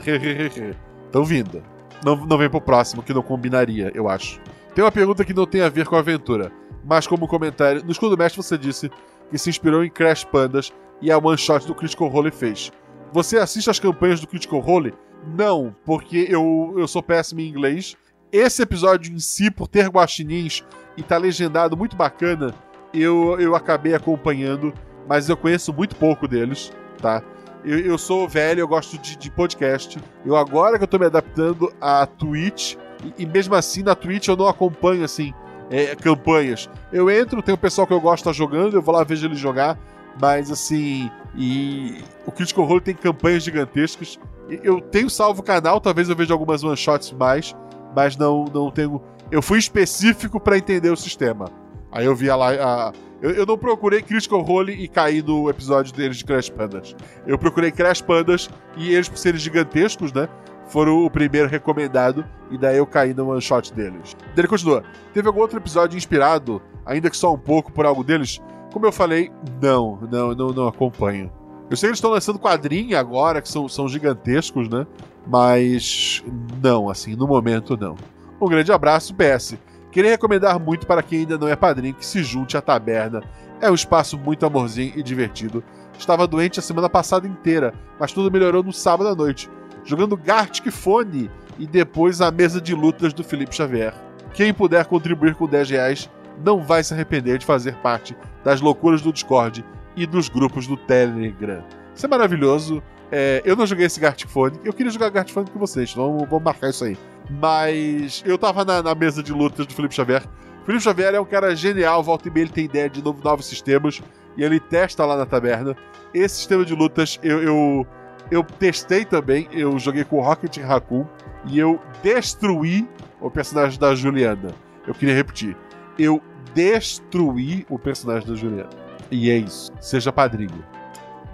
Estão 1.05 1.25
vindo. 1.25 1.61
Não, 2.01 2.15
não 2.15 2.37
vem 2.37 2.49
pro 2.49 2.61
próximo, 2.61 3.03
que 3.03 3.13
não 3.13 3.21
combinaria, 3.21 3.91
eu 3.93 4.07
acho. 4.07 4.39
Tem 4.73 4.83
uma 4.83 4.91
pergunta 4.91 5.25
que 5.25 5.33
não 5.33 5.45
tem 5.45 5.61
a 5.61 5.69
ver 5.69 5.85
com 5.85 5.97
a 5.97 5.99
aventura, 5.99 6.49
mas 6.83 7.07
como 7.07 7.27
comentário, 7.27 7.83
no 7.83 7.91
escudo 7.91 8.17
mestre 8.17 8.41
você 8.41 8.57
disse 8.57 8.91
que 9.29 9.37
se 9.37 9.49
inspirou 9.49 9.83
em 9.83 9.89
Crash 9.89 10.23
Pandas 10.23 10.71
e 11.01 11.11
a 11.11 11.17
one 11.17 11.37
shot 11.37 11.65
do 11.65 11.75
Critical 11.75 12.07
Role 12.07 12.31
fez. 12.31 12.71
Você 13.11 13.37
assiste 13.37 13.69
as 13.69 13.79
campanhas 13.79 14.19
do 14.19 14.27
Critical 14.27 14.59
Role? 14.59 14.93
Não, 15.25 15.75
porque 15.85 16.27
eu, 16.29 16.73
eu 16.77 16.87
sou 16.87 17.01
péssimo 17.01 17.41
em 17.41 17.47
inglês. 17.47 17.95
Esse 18.31 18.63
episódio 18.63 19.13
em 19.13 19.19
si, 19.19 19.49
por 19.49 19.67
ter 19.67 19.87
guaxinins 19.87 20.63
e 20.97 21.03
tá 21.03 21.17
legendado 21.17 21.77
muito 21.77 21.95
bacana, 21.95 22.53
eu, 22.93 23.37
eu 23.39 23.55
acabei 23.55 23.93
acompanhando, 23.93 24.73
mas 25.07 25.29
eu 25.29 25.37
conheço 25.37 25.71
muito 25.71 25.95
pouco 25.95 26.27
deles, 26.27 26.71
tá? 27.01 27.23
Eu, 27.63 27.79
eu 27.79 27.97
sou 27.97 28.27
velho, 28.27 28.59
eu 28.59 28.67
gosto 28.67 28.97
de, 28.97 29.15
de, 29.15 29.31
podcast. 29.31 29.97
Eu 30.25 30.35
agora 30.35 30.77
que 30.77 30.83
eu 30.83 30.87
tô 30.87 30.99
me 30.99 31.05
adaptando 31.05 31.71
à 31.79 32.05
Twitch, 32.05 32.75
e, 33.03 33.23
e 33.23 33.25
mesmo 33.25 33.55
assim 33.55 33.83
na 33.83 33.95
Twitch 33.95 34.27
eu 34.27 34.35
não 34.35 34.47
acompanho 34.47 35.03
assim 35.03 35.33
é, 35.69 35.95
campanhas. 35.95 36.69
Eu 36.91 37.09
entro, 37.09 37.41
tem 37.41 37.53
o 37.53 37.57
pessoal 37.57 37.87
que 37.87 37.93
eu 37.93 38.01
gosto 38.01 38.25
tá 38.25 38.31
jogando, 38.31 38.75
eu 38.75 38.81
vou 38.81 38.93
lá 38.93 39.03
vejo 39.03 39.25
ele 39.25 39.35
jogar, 39.35 39.77
mas 40.21 40.51
assim, 40.51 41.09
e 41.35 42.03
o 42.25 42.31
Critical 42.31 42.65
Role 42.65 42.81
tem 42.81 42.95
campanhas 42.95 43.43
gigantescas. 43.43 44.19
Eu 44.49 44.81
tenho 44.81 45.09
salvo 45.09 45.41
o 45.41 45.43
canal, 45.43 45.79
talvez 45.79 46.09
eu 46.09 46.15
veja 46.15 46.33
algumas 46.33 46.63
one 46.63 46.77
shots 46.77 47.11
mais, 47.11 47.55
mas 47.95 48.17
não 48.17 48.45
não 48.45 48.69
tenho. 48.69 49.01
Eu 49.31 49.41
fui 49.41 49.57
específico 49.57 50.39
para 50.39 50.57
entender 50.57 50.89
o 50.89 50.97
sistema. 50.97 51.45
Aí 51.91 52.05
eu 52.05 52.15
vi 52.15 52.29
a, 52.29 52.35
a 52.35 52.93
eu, 53.23 53.31
eu, 53.31 53.45
não 53.45 53.57
procurei 53.57 54.01
Critical 54.01 54.41
Role 54.41 54.73
e 54.73 54.85
caí 54.85 55.21
no 55.21 55.49
episódio 55.49 55.93
deles 55.93 56.17
de 56.17 56.25
Crash 56.25 56.49
Pandas. 56.49 56.93
Eu 57.25 57.39
procurei 57.39 57.71
Crash 57.71 58.01
Pandas 58.01 58.49
e 58.75 58.93
eles, 58.93 59.07
por 59.07 59.17
serem 59.17 59.39
gigantescos, 59.39 60.11
né? 60.11 60.27
Foram 60.73 61.05
o 61.05 61.09
primeiro 61.09 61.47
recomendado 61.47 62.25
e 62.49 62.57
daí 62.57 62.77
eu 62.77 62.87
caí 62.87 63.13
no 63.13 63.29
one 63.29 63.39
shot 63.39 63.71
deles. 63.71 64.17
Ele 64.35 64.47
continua. 64.47 64.83
Teve 65.13 65.27
algum 65.27 65.39
outro 65.39 65.59
episódio 65.59 65.95
inspirado, 65.95 66.59
ainda 66.83 67.11
que 67.11 67.15
só 67.15 67.31
um 67.31 67.37
pouco, 67.37 67.71
por 67.71 67.85
algo 67.85 68.03
deles? 68.03 68.41
Como 68.71 68.83
eu 68.83 68.91
falei, 68.91 69.31
não, 69.61 69.99
não, 70.11 70.33
não, 70.33 70.47
não 70.47 70.67
acompanho. 70.67 71.31
Eu 71.69 71.77
sei 71.77 71.85
que 71.85 71.91
eles 71.91 71.97
estão 71.99 72.09
lançando 72.09 72.39
quadrinhos 72.39 72.97
agora, 72.97 73.39
que 73.39 73.49
são, 73.49 73.69
são 73.69 73.87
gigantescos, 73.87 74.67
né? 74.67 74.87
Mas 75.27 76.23
não, 76.59 76.89
assim, 76.89 77.15
no 77.15 77.27
momento 77.27 77.77
não. 77.77 77.95
Um 78.41 78.47
grande 78.47 78.71
abraço, 78.71 79.13
PS. 79.13 79.55
Queria 79.91 80.09
recomendar 80.09 80.59
muito 80.59 80.87
para 80.87 81.03
quem 81.03 81.19
ainda 81.19 81.37
não 81.37 81.47
é 81.47 81.55
padrinho 81.55 81.93
que 81.93 82.03
se 82.03 82.23
junte 82.23 82.57
à 82.57 82.61
taberna. 82.61 83.21
É 83.61 83.69
um 83.69 83.75
espaço 83.75 84.17
muito 84.17 84.43
amorzinho 84.43 84.93
e 84.95 85.03
divertido. 85.03 85.63
Estava 85.99 86.25
doente 86.25 86.59
a 86.59 86.63
semana 86.63 86.89
passada 86.89 87.27
inteira, 87.27 87.75
mas 87.99 88.11
tudo 88.11 88.31
melhorou 88.31 88.63
no 88.63 88.73
sábado 88.73 89.07
à 89.09 89.15
noite, 89.15 89.47
jogando 89.83 90.17
Gartic 90.17 90.71
Fone 90.71 91.29
e 91.57 91.67
depois 91.67 92.21
a 92.21 92.31
mesa 92.31 92.59
de 92.59 92.73
lutas 92.73 93.13
do 93.13 93.23
Felipe 93.23 93.55
Xavier. 93.55 93.93
Quem 94.33 94.53
puder 94.53 94.85
contribuir 94.85 95.35
com 95.35 95.47
10 95.47 95.69
reais 95.69 96.09
não 96.43 96.61
vai 96.61 96.83
se 96.83 96.93
arrepender 96.93 97.37
de 97.37 97.45
fazer 97.45 97.75
parte 97.75 98.15
das 98.43 98.61
loucuras 98.61 99.01
do 99.01 99.13
Discord 99.13 99.63
e 99.95 100.05
dos 100.05 100.27
grupos 100.29 100.65
do 100.65 100.75
Telegram. 100.75 101.63
Isso 101.95 102.05
é 102.05 102.09
maravilhoso. 102.09 102.81
É, 103.11 103.41
eu 103.45 103.55
não 103.55 103.67
joguei 103.67 103.85
esse 103.85 103.99
Gartifone. 103.99 104.59
Eu 104.63 104.73
queria 104.73 104.91
jogar 104.91 105.09
Gartifone 105.09 105.49
com 105.49 105.59
vocês, 105.59 105.91
então 105.91 106.17
vamos 106.27 106.43
marcar 106.43 106.71
isso 106.71 106.83
aí. 106.83 106.97
Mas 107.29 108.23
eu 108.25 108.37
tava 108.37 108.65
na, 108.65 108.81
na, 108.81 108.95
mesa 108.95 109.21
de 109.21 109.31
lutas 109.31 109.67
do 109.67 109.73
Felipe 109.73 109.93
Xavier. 109.93 110.23
Felipe 110.65 110.83
Xavier 110.83 111.13
é 111.13 111.19
um 111.19 111.25
cara 111.25 111.55
genial, 111.55 112.01
volta 112.01 112.27
e 112.27 112.31
meia 112.31 112.45
ele 112.45 112.51
tem 112.51 112.65
ideia 112.65 112.89
de 112.89 113.03
novo, 113.03 113.21
novos 113.23 113.45
sistemas 113.45 114.01
e 114.35 114.43
ele 114.43 114.59
testa 114.59 115.05
lá 115.05 115.15
na 115.15 115.25
taberna. 115.25 115.75
Esse 116.13 116.37
sistema 116.37 116.65
de 116.65 116.73
lutas 116.73 117.19
eu, 117.21 117.41
eu, 117.43 117.87
eu 118.33 118.43
testei 118.43 119.05
também. 119.05 119.47
Eu 119.51 119.77
joguei 119.77 120.03
com 120.03 120.17
o 120.17 120.21
Rocket 120.21 120.57
Raccoon 120.57 121.05
e 121.45 121.59
eu 121.59 121.79
destruí 122.01 122.87
o 123.21 123.29
personagem 123.29 123.79
da 123.79 123.95
Juliana. 123.95 124.53
Eu 124.87 124.93
queria 124.93 125.15
repetir 125.15 125.55
eu 125.97 126.21
destruí 126.53 127.65
o 127.69 127.77
personagem 127.77 128.27
da 128.27 128.35
Juliana. 128.35 128.69
E 129.11 129.29
é 129.29 129.37
isso. 129.37 129.71
Seja 129.79 130.11
padrinho. 130.11 130.63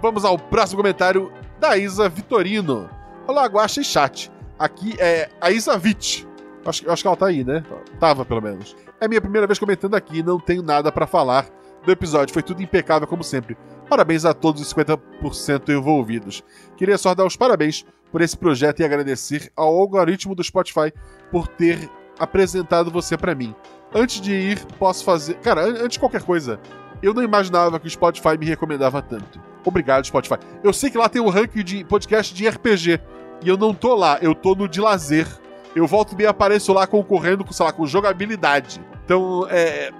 Vamos 0.00 0.24
ao 0.24 0.38
próximo 0.38 0.78
comentário 0.78 1.32
da 1.58 1.76
Isa 1.76 2.08
Vitorino. 2.08 2.88
Olá, 3.26 3.46
Guaxa 3.46 3.80
e 3.80 3.84
chat. 3.84 4.30
Aqui 4.58 4.94
é 4.98 5.30
a 5.40 5.50
Isa 5.50 5.78
Vit. 5.78 6.26
Acho, 6.64 6.90
acho 6.90 7.02
que 7.02 7.08
ela 7.08 7.16
tá 7.16 7.26
aí, 7.26 7.44
né? 7.44 7.64
Tava, 7.98 8.24
pelo 8.24 8.40
menos. 8.40 8.76
É 9.00 9.08
minha 9.08 9.20
primeira 9.20 9.46
vez 9.46 9.58
comentando 9.58 9.94
aqui 9.94 10.22
não 10.22 10.38
tenho 10.38 10.62
nada 10.62 10.92
para 10.92 11.06
falar 11.06 11.46
do 11.84 11.90
episódio. 11.90 12.32
Foi 12.32 12.42
tudo 12.42 12.62
impecável, 12.62 13.08
como 13.08 13.24
sempre. 13.24 13.56
Parabéns 13.90 14.24
a 14.24 14.32
todos 14.32 14.62
os 14.62 14.72
50% 14.72 15.68
envolvidos. 15.68 16.42
Queria 16.76 16.96
só 16.96 17.14
dar 17.14 17.26
os 17.26 17.36
parabéns 17.36 17.84
por 18.10 18.22
esse 18.22 18.38
projeto 18.38 18.80
e 18.80 18.84
agradecer 18.84 19.52
ao 19.54 19.76
algoritmo 19.76 20.34
do 20.34 20.42
Spotify 20.42 20.92
por 21.30 21.46
ter 21.46 21.90
apresentado 22.18 22.90
você 22.90 23.18
para 23.18 23.34
mim 23.34 23.54
antes 23.94 24.20
de 24.20 24.32
ir, 24.32 24.64
posso 24.78 25.04
fazer. 25.04 25.34
Cara, 25.34 25.62
antes 25.64 25.90
de 25.90 25.98
qualquer 25.98 26.22
coisa, 26.22 26.60
eu 27.02 27.12
não 27.12 27.22
imaginava 27.22 27.78
que 27.78 27.86
o 27.86 27.90
Spotify 27.90 28.36
me 28.38 28.46
recomendava 28.46 29.02
tanto. 29.02 29.40
Obrigado, 29.64 30.06
Spotify. 30.06 30.36
Eu 30.62 30.72
sei 30.72 30.90
que 30.90 30.98
lá 30.98 31.08
tem 31.08 31.20
um 31.20 31.28
ranking 31.28 31.62
de 31.62 31.84
podcast 31.84 32.34
de 32.34 32.48
RPG. 32.48 33.00
E 33.42 33.48
eu 33.48 33.56
não 33.56 33.74
tô 33.74 33.94
lá, 33.94 34.18
eu 34.20 34.34
tô 34.34 34.54
no 34.54 34.68
de 34.68 34.80
lazer. 34.80 35.26
Eu 35.74 35.86
volto 35.86 36.12
e 36.12 36.16
me 36.16 36.26
apareço 36.26 36.72
lá 36.72 36.86
concorrendo 36.86 37.44
com, 37.44 37.52
sei 37.52 37.64
lá, 37.64 37.72
com 37.72 37.86
jogabilidade. 37.86 38.80
Então, 39.04 39.46
é. 39.50 39.90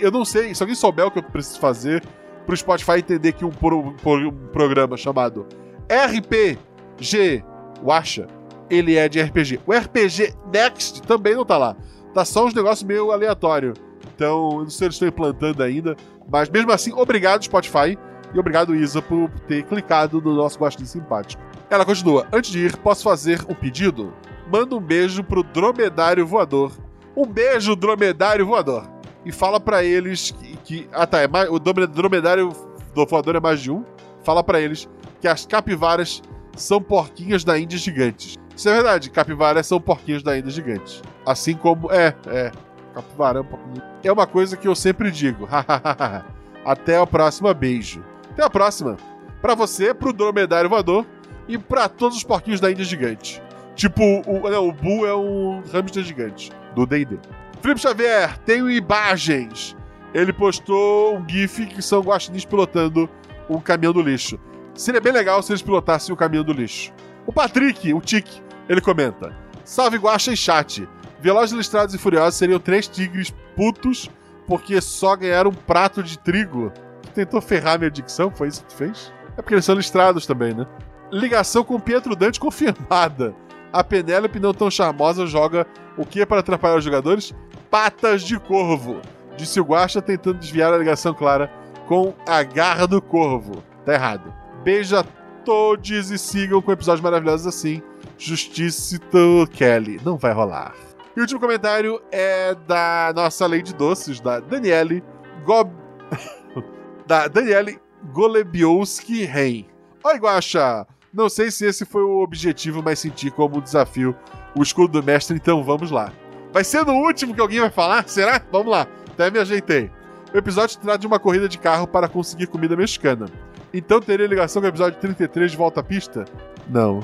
Eu 0.00 0.10
não 0.10 0.24
sei, 0.24 0.54
se 0.54 0.62
alguém 0.62 0.76
souber 0.76 1.06
o 1.06 1.10
que 1.10 1.18
eu 1.18 1.22
preciso 1.22 1.58
fazer 1.58 2.02
pro 2.46 2.56
Spotify 2.56 2.98
entender 2.98 3.32
que 3.32 3.44
um, 3.44 3.52
um, 3.62 4.28
um 4.28 4.32
programa 4.52 4.96
chamado 4.96 5.46
RPG 5.88 7.44
Washa, 7.82 8.26
ele 8.70 8.96
é 8.96 9.08
de 9.08 9.20
RPG. 9.20 9.60
O 9.66 9.72
RPG 9.72 10.34
Next 10.52 11.02
também 11.02 11.34
não 11.34 11.44
tá 11.44 11.56
lá 11.56 11.76
tá 12.14 12.24
só 12.24 12.46
uns 12.46 12.54
negócios 12.54 12.86
meio 12.86 13.10
aleatório. 13.10 13.74
Então, 14.14 14.60
não 14.60 14.70
sei 14.70 14.78
se 14.78 14.84
eles 14.84 14.94
estão 14.94 15.08
implantando 15.08 15.62
ainda. 15.62 15.96
Mas 16.30 16.48
mesmo 16.48 16.70
assim, 16.72 16.92
obrigado, 16.92 17.44
Spotify. 17.44 17.98
E 18.32 18.38
obrigado, 18.38 18.74
Isa, 18.74 19.02
por 19.02 19.28
ter 19.46 19.64
clicado 19.64 20.22
no 20.22 20.34
nosso 20.34 20.58
gostinho 20.58 20.86
simpático. 20.86 21.42
Ela 21.68 21.84
continua. 21.84 22.26
Antes 22.32 22.50
de 22.50 22.60
ir, 22.66 22.76
posso 22.76 23.02
fazer 23.02 23.44
um 23.48 23.54
pedido? 23.54 24.14
Manda 24.50 24.76
um 24.76 24.80
beijo 24.80 25.22
pro 25.24 25.42
dromedário 25.42 26.26
voador. 26.26 26.72
Um 27.16 27.26
beijo, 27.26 27.76
dromedário 27.76 28.46
voador. 28.46 28.88
E 29.24 29.32
fala 29.32 29.58
para 29.58 29.84
eles 29.84 30.30
que, 30.30 30.53
que, 30.64 30.88
Ah, 30.92 31.06
tá. 31.06 31.20
É 31.20 31.28
mais, 31.28 31.48
o 31.50 31.58
dromedário 31.58 32.50
do 32.94 33.06
voador 33.06 33.36
é 33.36 33.40
mais 33.40 33.60
de 33.60 33.70
um. 33.70 33.84
Fala 34.22 34.42
para 34.42 34.60
eles 34.60 34.88
que 35.20 35.28
as 35.28 35.44
capivaras 35.46 36.22
são 36.56 36.80
porquinhas 36.80 37.44
da 37.44 37.58
Índia 37.58 37.78
gigantes. 37.78 38.36
Isso 38.56 38.68
é 38.68 38.72
verdade, 38.72 39.10
capivaras 39.10 39.66
são 39.66 39.80
porquinhos 39.80 40.22
da 40.22 40.38
Índia 40.38 40.50
gigantes. 40.50 41.02
Assim 41.26 41.54
como. 41.54 41.90
É, 41.92 42.14
é. 42.26 42.50
Capivara 42.94 43.38
é 43.38 43.42
um 43.42 43.44
pouquinho. 43.44 43.82
É 44.04 44.12
uma 44.12 44.26
coisa 44.26 44.56
que 44.56 44.68
eu 44.68 44.74
sempre 44.74 45.10
digo. 45.10 45.48
Até 46.64 46.96
a 46.96 47.06
próxima, 47.06 47.52
beijo. 47.52 48.04
Até 48.30 48.44
a 48.44 48.50
próxima. 48.50 48.96
Pra 49.42 49.54
você, 49.54 49.92
pro 49.92 50.12
dromedário 50.12 50.70
voador 50.70 51.04
e 51.48 51.58
pra 51.58 51.88
todos 51.88 52.16
os 52.16 52.24
porquinhos 52.24 52.60
da 52.60 52.70
Índia 52.70 52.84
gigante. 52.84 53.42
Tipo, 53.74 54.02
o, 54.26 54.48
não, 54.48 54.68
o 54.68 54.72
Boo 54.72 55.04
é 55.04 55.14
um 55.14 55.60
hamster 55.72 56.04
gigante 56.04 56.52
do 56.74 56.86
D&D. 56.86 57.18
Felipe 57.60 57.80
Xavier, 57.80 58.38
tenho 58.38 58.70
imagens. 58.70 59.76
Ele 60.14 60.32
postou 60.32 61.16
um 61.16 61.28
gif 61.28 61.66
que 61.66 61.82
são 61.82 62.00
guaxinins 62.00 62.44
pilotando 62.44 63.10
um 63.50 63.58
caminhão 63.58 63.92
do 63.92 64.00
lixo. 64.00 64.38
Seria 64.72 65.00
bem 65.00 65.12
legal 65.12 65.42
se 65.42 65.52
eles 65.52 65.62
pilotassem 65.62 66.14
o 66.14 66.16
caminhão 66.16 66.44
do 66.44 66.52
lixo. 66.52 66.92
O 67.26 67.32
Patrick, 67.32 67.92
o 67.92 68.00
Tic, 68.00 68.26
ele 68.68 68.80
comenta: 68.80 69.36
Salve 69.64 69.98
Guaxa 69.98 70.32
e 70.32 70.36
chat. 70.36 70.88
Velozes 71.20 71.56
Listrados 71.56 71.94
e 71.94 71.98
Furiosos 71.98 72.38
seriam 72.38 72.60
três 72.60 72.86
tigres 72.86 73.34
putos 73.56 74.10
porque 74.46 74.80
só 74.80 75.16
ganharam 75.16 75.50
um 75.50 75.54
prato 75.54 76.02
de 76.02 76.18
trigo. 76.18 76.70
Tu 77.02 77.10
tentou 77.12 77.40
ferrar 77.40 77.78
minha 77.78 77.90
dicção? 77.90 78.30
Foi 78.30 78.48
isso 78.48 78.62
que 78.62 78.68
tu 78.68 78.76
fez? 78.76 79.12
É 79.36 79.42
porque 79.42 79.54
eles 79.54 79.64
são 79.64 79.74
listrados 79.74 80.26
também, 80.26 80.54
né? 80.54 80.66
Ligação 81.10 81.64
com 81.64 81.80
Pietro 81.80 82.14
Dante 82.14 82.38
confirmada. 82.38 83.34
A 83.72 83.82
Penélope 83.82 84.38
não 84.38 84.54
tão 84.54 84.70
charmosa 84.70 85.26
joga 85.26 85.66
o 85.96 86.04
que 86.04 86.24
para 86.26 86.40
atrapalhar 86.40 86.76
os 86.76 86.84
jogadores? 86.84 87.34
Patas 87.70 88.22
de 88.22 88.38
corvo. 88.38 89.00
Disse 89.36 89.60
o 89.60 89.64
Guaxa 89.64 90.00
tentando 90.00 90.38
desviar 90.38 90.72
a 90.72 90.78
ligação 90.78 91.12
clara 91.12 91.50
com 91.86 92.14
a 92.26 92.42
garra 92.42 92.86
do 92.86 93.00
corvo. 93.00 93.62
Tá 93.84 93.94
errado. 93.94 94.32
Beija 94.62 95.04
todos 95.44 96.10
e 96.10 96.18
sigam 96.18 96.62
com 96.62 96.72
episódios 96.72 97.02
maravilhosos 97.02 97.46
assim. 97.46 97.82
Justicito 98.16 99.46
Kelly. 99.52 100.00
Não 100.04 100.16
vai 100.16 100.32
rolar. 100.32 100.74
E 101.16 101.20
o 101.20 101.22
último 101.22 101.40
comentário 101.40 102.00
é 102.10 102.54
da 102.66 103.12
nossa 103.14 103.46
Lady 103.46 103.74
Doces, 103.74 104.20
da 104.20 104.40
Daniele 104.40 105.02
Gob... 105.44 105.70
da 107.06 107.28
Daniele 107.28 107.78
Golebiowski 108.12 109.24
Ren. 109.24 109.64
Oi, 110.02 110.18
Guaxa! 110.18 110.86
Não 111.12 111.28
sei 111.28 111.50
se 111.50 111.64
esse 111.64 111.84
foi 111.84 112.02
o 112.02 112.20
objetivo, 112.20 112.82
mas 112.82 112.98
senti 112.98 113.30
como 113.30 113.58
um 113.58 113.60
desafio 113.60 114.16
o 114.56 114.62
escudo 114.62 115.00
do 115.00 115.06
mestre, 115.06 115.36
então 115.36 115.62
vamos 115.62 115.90
lá. 115.90 116.12
Vai 116.52 116.64
ser 116.64 116.84
no 116.84 116.94
último 116.94 117.34
que 117.34 117.40
alguém 117.40 117.60
vai 117.60 117.70
falar? 117.70 118.08
Será? 118.08 118.42
Vamos 118.50 118.72
lá. 118.72 118.86
Até 119.14 119.30
me 119.30 119.38
ajeitei. 119.38 119.92
O 120.34 120.36
episódio 120.36 120.76
trata 120.80 120.98
de 120.98 121.06
uma 121.06 121.20
corrida 121.20 121.48
de 121.48 121.56
carro 121.56 121.86
para 121.86 122.08
conseguir 122.08 122.48
comida 122.48 122.76
mexicana. 122.76 123.26
Então 123.72 124.00
teria 124.00 124.26
ligação 124.26 124.60
com 124.60 124.66
o 124.66 124.68
episódio 124.68 124.98
33 124.98 125.52
de 125.52 125.56
Volta 125.56 125.78
à 125.78 125.82
Pista? 125.84 126.24
Não. 126.68 126.98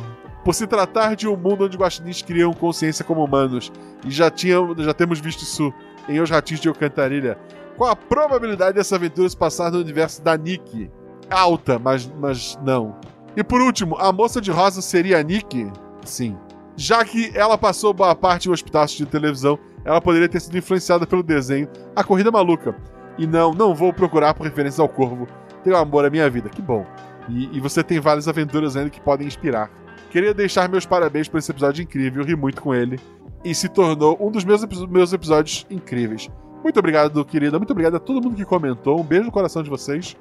Por 0.45 0.53
se 0.53 0.67
tratar 0.67 1.15
de 1.15 1.29
um 1.29 1.37
mundo 1.37 1.67
onde 1.67 1.77
guaxinins 1.77 2.21
criam 2.21 2.53
consciência 2.53 3.05
como 3.05 3.25
humanos, 3.25 3.71
e 4.05 4.11
já, 4.11 4.29
tinham, 4.29 4.75
já 4.77 4.93
temos 4.93 5.21
visto 5.21 5.43
isso 5.43 5.73
em 6.09 6.21
Os 6.21 6.29
Ratinhos 6.29 6.61
de 6.61 6.69
Alcantarilha, 6.69 7.39
qual 7.77 7.91
a 7.91 7.97
probabilidade 7.97 8.75
dessa 8.75 8.97
aventura 8.97 9.29
se 9.29 9.37
passar 9.37 9.71
no 9.71 9.79
universo 9.79 10.21
da 10.23 10.37
Nick? 10.37 10.91
Alta, 11.31 11.79
mas, 11.79 12.11
mas 12.19 12.59
não. 12.65 12.97
E 13.37 13.45
por 13.45 13.61
último, 13.61 13.97
a 13.99 14.11
moça 14.11 14.41
de 14.41 14.51
rosa 14.51 14.83
seria 14.83 15.21
a 15.21 15.23
Nick? 15.23 15.71
Sim. 16.05 16.37
Já 16.77 17.05
que 17.05 17.31
ela 17.35 17.57
passou 17.57 17.95
boa 17.95 18.17
parte 18.17 18.49
em 18.49 18.53
hospital 18.53 18.87
de 18.87 19.07
televisão, 19.07 19.59
ela 19.85 20.01
poderia 20.01 20.29
ter 20.29 20.41
sido 20.41 20.57
influenciada 20.57 21.07
pelo 21.07 21.23
desenho 21.23 21.69
A 21.95 22.05
Corrida 22.05 22.31
Maluca. 22.31 22.75
E 23.19 23.27
não, 23.27 23.53
não 23.53 23.75
vou 23.75 23.93
procurar 23.93 24.35
por 24.35 24.45
referência 24.45 24.83
ao 24.83 24.89
Corvo. 24.89 25.27
Tenho 25.63 25.77
amor 25.77 26.05
à 26.05 26.11
minha 26.11 26.29
vida, 26.31 26.49
que 26.49 26.63
bom. 26.63 26.87
E, 27.29 27.57
e 27.57 27.61
você 27.61 27.83
tem 27.83 28.01
várias 28.01 28.29
aventuras 28.29 28.77
ainda 28.77 28.91
que 28.91 29.01
podem 29.01 29.27
inspirar. 29.27 29.71
Queria 30.11 30.35
deixar 30.35 30.69
meus 30.69 30.87
parabéns 30.87 31.29
por 31.29 31.39
esse 31.39 31.51
episódio 31.51 31.83
incrível, 31.83 32.25
ri 32.25 32.35
muito 32.35 32.61
com 32.61 32.75
ele. 32.75 32.99
E 33.45 33.55
se 33.55 33.69
tornou 33.69 34.19
um 34.21 34.31
dos 34.31 34.45
meus, 34.45 34.65
meus 34.89 35.13
episódios 35.13 35.67
incríveis. 35.71 36.29
Muito 36.63 36.79
obrigado, 36.79 37.25
querida. 37.25 37.59
Muito 37.59 37.71
obrigado 37.71 37.97
a 37.97 38.01
todo 38.01 38.23
mundo 38.23 38.37
que 38.37 38.45
comentou. 38.45 39.01
Um 39.01 39.05
beijo 39.05 39.27
no 39.27 39.33
coração 39.33 39.63
de 39.63 39.71
vocês. 39.71 40.17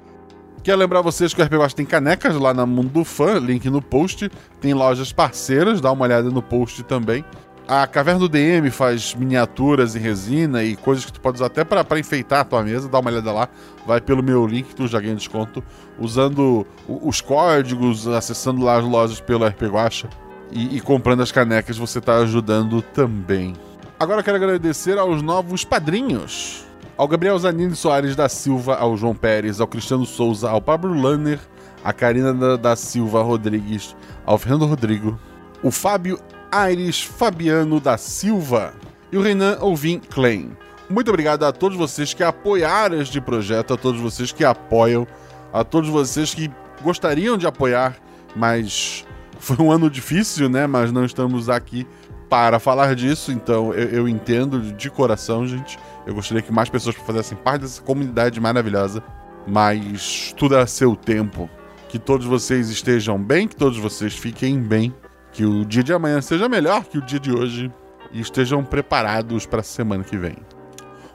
Quero 0.62 0.78
lembrar 0.78 1.00
vocês 1.00 1.32
que 1.32 1.40
o 1.40 1.44
RPG 1.44 1.74
tem 1.74 1.86
canecas 1.86 2.36
lá 2.36 2.52
na 2.52 2.66
Mundo 2.66 2.90
do 2.90 3.04
Fã, 3.04 3.38
link 3.38 3.68
no 3.70 3.80
post. 3.80 4.30
Tem 4.60 4.74
lojas 4.74 5.12
parceiras, 5.12 5.80
dá 5.80 5.90
uma 5.90 6.04
olhada 6.04 6.30
no 6.30 6.42
post 6.42 6.82
também. 6.84 7.24
A 7.72 7.86
Caverna 7.86 8.18
do 8.18 8.28
DM 8.28 8.68
faz 8.68 9.14
miniaturas 9.14 9.94
em 9.94 10.00
resina 10.00 10.64
e 10.64 10.74
coisas 10.74 11.04
que 11.04 11.12
tu 11.12 11.20
pode 11.20 11.36
usar 11.36 11.46
até 11.46 11.62
para 11.62 12.00
enfeitar 12.00 12.40
a 12.40 12.44
tua 12.44 12.64
mesa. 12.64 12.88
Dá 12.88 12.98
uma 12.98 13.08
olhada 13.08 13.30
lá, 13.30 13.48
vai 13.86 14.00
pelo 14.00 14.24
meu 14.24 14.44
link 14.44 14.70
que 14.70 14.74
tu 14.74 14.88
já 14.88 14.98
ganha 14.98 15.14
desconto. 15.14 15.62
Usando 15.96 16.66
os 16.88 17.20
códigos, 17.20 18.08
acessando 18.08 18.64
lá 18.64 18.76
as 18.76 18.84
lojas 18.84 19.20
pelo 19.20 19.46
RP 19.46 19.66
Guacha 19.66 20.10
e, 20.50 20.78
e 20.78 20.80
comprando 20.80 21.22
as 21.22 21.30
canecas, 21.30 21.78
você 21.78 22.00
está 22.00 22.16
ajudando 22.16 22.82
também. 22.82 23.54
Agora 24.00 24.24
quero 24.24 24.36
agradecer 24.36 24.98
aos 24.98 25.22
novos 25.22 25.64
padrinhos. 25.64 26.64
Ao 26.96 27.06
Gabriel 27.06 27.38
Zanini 27.38 27.76
Soares 27.76 28.16
da 28.16 28.28
Silva, 28.28 28.78
ao 28.78 28.96
João 28.96 29.14
Pérez, 29.14 29.60
ao 29.60 29.68
Cristiano 29.68 30.04
Souza, 30.04 30.50
ao 30.50 30.60
Pablo 30.60 30.92
Lanner, 31.00 31.38
a 31.84 31.92
Karina 31.92 32.34
da, 32.34 32.56
da 32.56 32.74
Silva 32.74 33.22
Rodrigues, 33.22 33.94
ao 34.26 34.36
Fernando 34.38 34.66
Rodrigo, 34.66 35.16
o 35.62 35.70
Fábio 35.70 36.18
Aires 36.50 37.02
Fabiano 37.02 37.80
da 37.80 37.96
Silva 37.96 38.74
e 39.12 39.16
o 39.16 39.22
Renan 39.22 39.58
Alvin 39.60 39.98
Klein. 39.98 40.56
Muito 40.88 41.08
obrigado 41.08 41.44
a 41.44 41.52
todos 41.52 41.76
vocês 41.78 42.12
que 42.12 42.22
apoiaram 42.22 43.00
este 43.00 43.20
projeto, 43.20 43.74
a 43.74 43.76
todos 43.76 44.00
vocês 44.00 44.32
que 44.32 44.44
apoiam, 44.44 45.06
a 45.52 45.62
todos 45.62 45.88
vocês 45.88 46.34
que 46.34 46.50
gostariam 46.82 47.38
de 47.38 47.46
apoiar, 47.46 47.96
mas 48.34 49.04
foi 49.38 49.56
um 49.58 49.70
ano 49.70 49.88
difícil, 49.88 50.48
né? 50.48 50.66
Mas 50.66 50.90
não 50.90 51.04
estamos 51.04 51.48
aqui 51.48 51.86
para 52.28 52.58
falar 52.60 52.94
disso, 52.94 53.32
então 53.32 53.74
eu, 53.74 53.88
eu, 53.88 54.08
entendo 54.08 54.60
de 54.60 54.90
coração, 54.90 55.46
gente. 55.46 55.78
Eu 56.06 56.14
gostaria 56.14 56.42
que 56.42 56.52
mais 56.52 56.68
pessoas 56.68 56.94
fizessem 56.94 57.36
parte 57.36 57.62
dessa 57.62 57.82
comunidade 57.82 58.40
maravilhosa, 58.40 59.02
mas 59.46 60.34
tudo 60.36 60.56
a 60.56 60.66
seu 60.66 60.94
tempo. 60.94 61.50
Que 61.88 61.98
todos 61.98 62.26
vocês 62.26 62.70
estejam 62.70 63.20
bem, 63.20 63.48
que 63.48 63.56
todos 63.56 63.76
vocês 63.76 64.14
fiquem 64.14 64.60
bem, 64.60 64.94
que 65.40 65.46
o 65.46 65.64
dia 65.64 65.82
de 65.82 65.90
amanhã 65.90 66.20
seja 66.20 66.50
melhor 66.50 66.84
que 66.84 66.98
o 66.98 67.00
dia 67.00 67.18
de 67.18 67.32
hoje 67.32 67.72
e 68.12 68.20
estejam 68.20 68.62
preparados 68.62 69.46
para 69.46 69.60
a 69.60 69.62
semana 69.62 70.04
que 70.04 70.18
vem. 70.18 70.36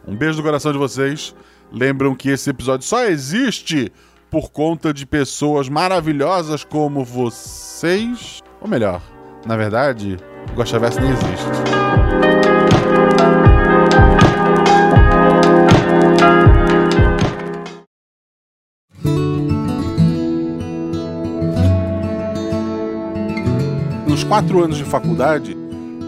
Um 0.07 0.15
beijo 0.15 0.37
do 0.37 0.41
coração 0.41 0.71
de 0.71 0.79
vocês. 0.79 1.35
Lembram 1.71 2.15
que 2.15 2.29
esse 2.29 2.49
episódio 2.49 2.87
só 2.87 3.05
existe 3.05 3.91
por 4.31 4.49
conta 4.49 4.91
de 4.91 5.05
pessoas 5.05 5.69
maravilhosas 5.69 6.63
como 6.63 7.05
vocês. 7.05 8.41
Ou 8.59 8.67
melhor, 8.67 8.99
na 9.45 9.55
verdade, 9.55 10.17
o 10.51 10.55
Guaxaverso 10.55 10.99
nem 10.99 11.11
existe. 11.11 12.54
Quatro 24.35 24.61
anos 24.61 24.77
de 24.77 24.83
faculdade, 24.83 25.55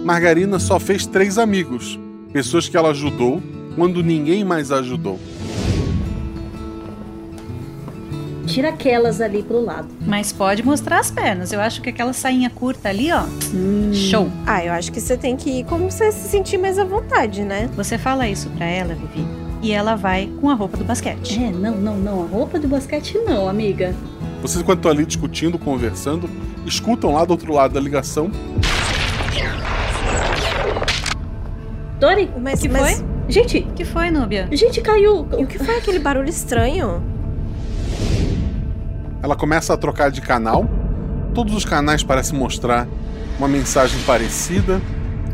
Margarina 0.04 0.60
só 0.60 0.78
fez 0.78 1.06
três 1.06 1.38
amigos, 1.38 1.98
pessoas 2.34 2.68
que 2.68 2.76
ela 2.76 2.90
ajudou 2.90 3.42
quando 3.74 4.04
ninguém 4.04 4.44
mais 4.44 4.70
a 4.70 4.80
ajudou. 4.80 5.18
Tira 8.46 8.68
aquelas 8.68 9.22
ali 9.22 9.44
pro 9.44 9.63
lado. 9.63 9.88
Mas 10.06 10.34
pode 10.34 10.62
mostrar 10.62 11.00
as 11.00 11.10
pernas. 11.10 11.54
Eu 11.54 11.62
acho 11.62 11.82
que 11.82 11.90
aquela 11.90 12.12
sainha 12.12 12.50
curta 12.50 12.90
ali, 12.90 13.13
ó. 13.13 13.24
Hum. 13.54 13.94
Show. 13.94 14.30
Ah, 14.46 14.62
eu 14.62 14.74
acho 14.74 14.92
que 14.92 15.00
você 15.00 15.16
tem 15.16 15.38
que 15.38 15.60
ir 15.60 15.63
como 15.63 15.90
você 15.90 16.12
se 16.12 16.28
sentir 16.28 16.58
mais 16.58 16.78
à 16.78 16.84
vontade, 16.84 17.44
né? 17.44 17.70
Você 17.78 17.98
fala 17.98 18.28
isso 18.28 18.50
pra 18.50 18.66
ela, 18.66 18.94
Vivi. 18.94 19.26
E 19.62 19.72
ela 19.72 19.96
vai 19.96 20.30
com 20.42 20.50
a 20.50 20.54
roupa 20.54 20.76
do 20.76 20.84
basquete. 20.84 21.42
É, 21.42 21.50
não, 21.50 21.78
não, 21.78 21.96
não. 21.96 22.24
A 22.24 22.28
roupa 22.28 22.60
do 22.60 22.68
basquete 22.68 23.18
não, 23.26 23.48
amiga. 23.48 23.96
Vocês, 24.42 24.62
enquanto 24.62 24.80
estão 24.80 24.92
ali 24.92 25.06
discutindo, 25.06 25.58
conversando, 25.58 26.30
escutam 26.68 27.14
lá 27.14 27.26
do 27.26 27.32
outro 27.32 27.54
lado 27.54 27.74
da 27.74 27.80
ligação. 27.80 28.30
Dori, 32.00 32.30
mas. 32.40 32.62
que 32.62 32.70
mas... 32.70 33.00
foi? 33.00 33.08
Gente. 33.30 33.62
que 33.76 33.84
foi, 33.84 34.10
Núbia? 34.10 34.48
Gente, 34.52 34.82
caiu. 34.82 35.22
O 35.22 35.46
que 35.46 35.58
foi 35.58 35.78
aquele 35.78 36.00
barulho 36.00 36.30
estranho? 36.30 37.04
Ela 39.22 39.36
começa 39.36 39.74
a 39.74 39.78
trocar 39.78 40.12
de 40.12 40.22
canal. 40.22 40.70
Todos 41.34 41.54
os 41.54 41.66
canais 41.66 42.04
parecem 42.04 42.38
mostrar 42.38 42.88
uma 43.38 43.48
mensagem 43.48 44.02
parecida, 44.04 44.82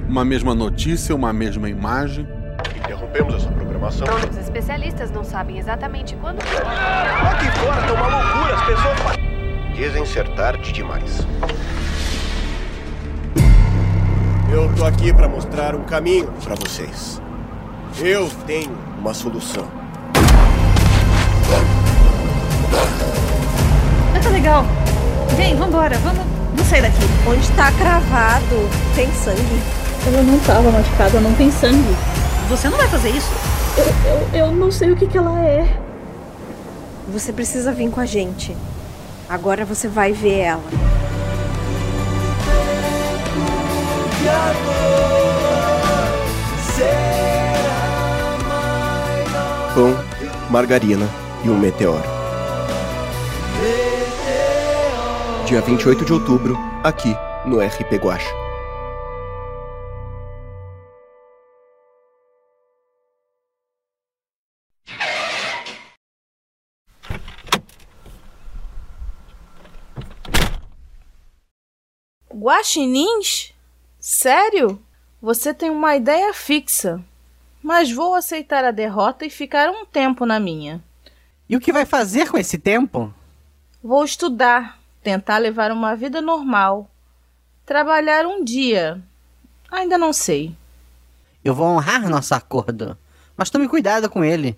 uma 0.10 0.26
mesma 0.26 0.56
notícia, 0.56 1.15
uma 1.15 1.32
mesma 1.32 1.69
imagem. 1.69 2.28
Interrompemos 2.76 3.36
essa 3.36 3.50
programação. 3.50 4.08
Os 4.30 4.38
especialistas 4.38 5.12
não 5.12 5.24
sabem 5.24 5.58
exatamente 5.60 6.15
quando. 6.15 6.39
Aqui 6.41 7.46
fora 7.60 7.82
tá 7.82 7.93
uma 7.93 8.08
loucura, 8.08 8.56
as 8.56 8.65
pessoas. 8.65 9.22
Dizem 9.73 10.05
ser 10.05 10.27
tarde 10.36 10.71
demais. 10.71 11.25
Eu 14.51 14.71
tô 14.75 14.86
aqui 14.86 15.12
para 15.12 15.27
mostrar 15.27 15.75
um 15.75 15.83
caminho 15.83 16.31
para 16.43 16.53
vocês. 16.53 17.19
Eu 17.99 18.29
tenho 18.45 18.71
uma 18.99 19.15
solução. 19.15 19.67
tá 24.21 24.29
legal. 24.29 24.63
Vem, 25.35 25.56
vambora, 25.56 25.98
vamos, 25.98 26.23
vamos 26.52 26.67
sair 26.67 26.83
daqui. 26.83 27.04
Onde 27.27 27.52
tá 27.54 27.71
cravado 27.71 28.69
tem 28.95 29.12
sangue. 29.12 29.60
Ela 30.06 30.21
não 30.21 30.39
tava 30.39 30.69
machucada, 30.69 31.19
não 31.19 31.33
tem 31.33 31.52
sangue. 31.52 31.95
Você 32.48 32.69
não 32.69 32.77
vai 32.77 32.87
fazer 32.87 33.10
isso? 33.10 33.31
Eu, 33.75 33.85
eu, 34.12 34.45
eu 34.45 34.52
não 34.52 34.71
sei 34.71 34.91
o 34.91 34.95
que, 34.95 35.08
que 35.08 35.17
ela 35.17 35.43
é. 35.43 35.79
Você 37.12 37.33
precisa 37.33 37.71
vir 37.73 37.89
com 37.89 38.00
a 38.00 38.06
gente. 38.06 38.56
Agora 39.30 39.65
você 39.65 39.88
vai 39.88 40.13
ver 40.13 40.40
ela. 40.40 40.63
Pão, 49.74 49.96
margarina 50.50 51.08
e 51.44 51.50
um 51.50 51.58
meteoro. 51.58 52.04
Dia 55.46 55.62
28 55.62 56.06
de 56.06 56.13
outubro, 56.13 56.58
aqui 56.84 57.15
no 57.46 57.60
RP 57.60 57.96
Guacha. 57.96 58.42
Guaxinins? 72.34 73.54
Sério? 74.00 74.81
Você 75.21 75.54
tem 75.54 75.69
uma 75.69 75.96
ideia 75.96 76.34
fixa. 76.34 77.00
Mas 77.62 77.92
vou 77.92 78.15
aceitar 78.15 78.65
a 78.65 78.71
derrota 78.71 79.25
e 79.25 79.29
ficar 79.29 79.69
um 79.69 79.86
tempo 79.86 80.25
na 80.25 80.40
minha. 80.40 80.84
E 81.48 81.56
o 81.56 81.60
que 81.60 81.71
vai 81.71 81.86
fazer 81.86 82.29
com 82.29 82.38
esse 82.38 82.58
tempo? 82.58 83.13
Vou 83.81 84.04
estudar, 84.04 84.79
tentar 85.02 85.38
levar 85.38 85.71
uma 85.71 85.96
vida 85.96 86.21
normal. 86.21 86.90
Trabalhar 87.65 88.25
um 88.25 88.44
dia. 88.44 89.02
Ainda 89.71 89.98
não 89.98 90.12
sei. 90.12 90.56
Eu 91.44 91.54
vou 91.54 91.67
honrar 91.67 92.10
nosso 92.10 92.34
acordo. 92.34 92.98
Mas 93.38 93.50
tome 93.50 93.67
cuidado 93.67 94.10
com 94.10 94.23
ele. 94.23 94.58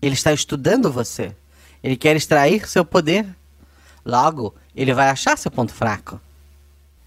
Ele 0.00 0.14
está 0.14 0.32
estudando 0.32 0.90
você. 0.90 1.36
Ele 1.82 1.96
quer 1.96 2.16
extrair 2.16 2.66
seu 2.66 2.84
poder. 2.84 3.26
Logo, 4.04 4.54
ele 4.74 4.94
vai 4.94 5.08
achar 5.10 5.36
seu 5.36 5.50
ponto 5.50 5.72
fraco. 5.72 6.20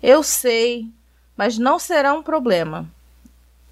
Eu 0.04 0.22
sei, 0.22 0.90
mas 1.38 1.58
não 1.58 1.80
será 1.80 2.14
um 2.14 2.22
problema. 2.22 2.92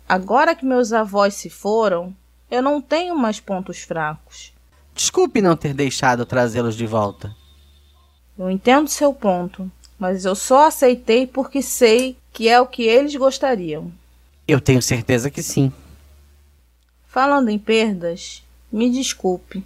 Agora 0.08 0.56
que 0.56 0.64
meus 0.64 0.94
avós 0.94 1.34
se 1.34 1.50
foram, 1.50 2.16
eu 2.50 2.62
não 2.62 2.82
tenho 2.82 3.18
mais 3.18 3.42
pontos 3.42 3.80
fracos. 3.80 4.54
Desculpe 4.96 5.42
não 5.42 5.58
ter 5.58 5.74
deixado 5.74 6.26
trazê-los 6.26 6.78
de 6.78 6.88
volta. 6.88 7.36
Eu 8.40 8.50
entendo 8.50 8.88
seu 8.88 9.14
ponto, 9.14 9.70
mas 10.00 10.24
eu 10.24 10.34
só 10.34 10.68
aceitei 10.68 11.28
porque 11.28 11.62
sei 11.62 12.16
que 12.32 12.48
é 12.48 12.62
o 12.62 12.66
que 12.66 12.84
eles 12.84 13.14
gostariam. 13.14 13.92
Eu 14.48 14.62
tenho 14.62 14.82
certeza 14.82 15.30
que 15.30 15.44
sim. 15.44 15.70
Falando 17.08 17.50
em 17.50 17.60
perdas, 17.60 18.42
me 18.72 18.90
desculpe. 18.90 19.66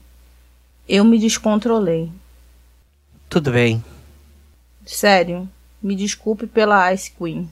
Eu 0.89 1.05
me 1.05 1.19
descontrolei. 1.19 2.11
Tudo 3.29 3.51
bem. 3.51 3.85
Sério, 4.83 5.47
me 5.85 5.95
desculpe 5.95 6.47
pela 6.47 6.91
Ice 6.91 7.11
Queen. 7.15 7.47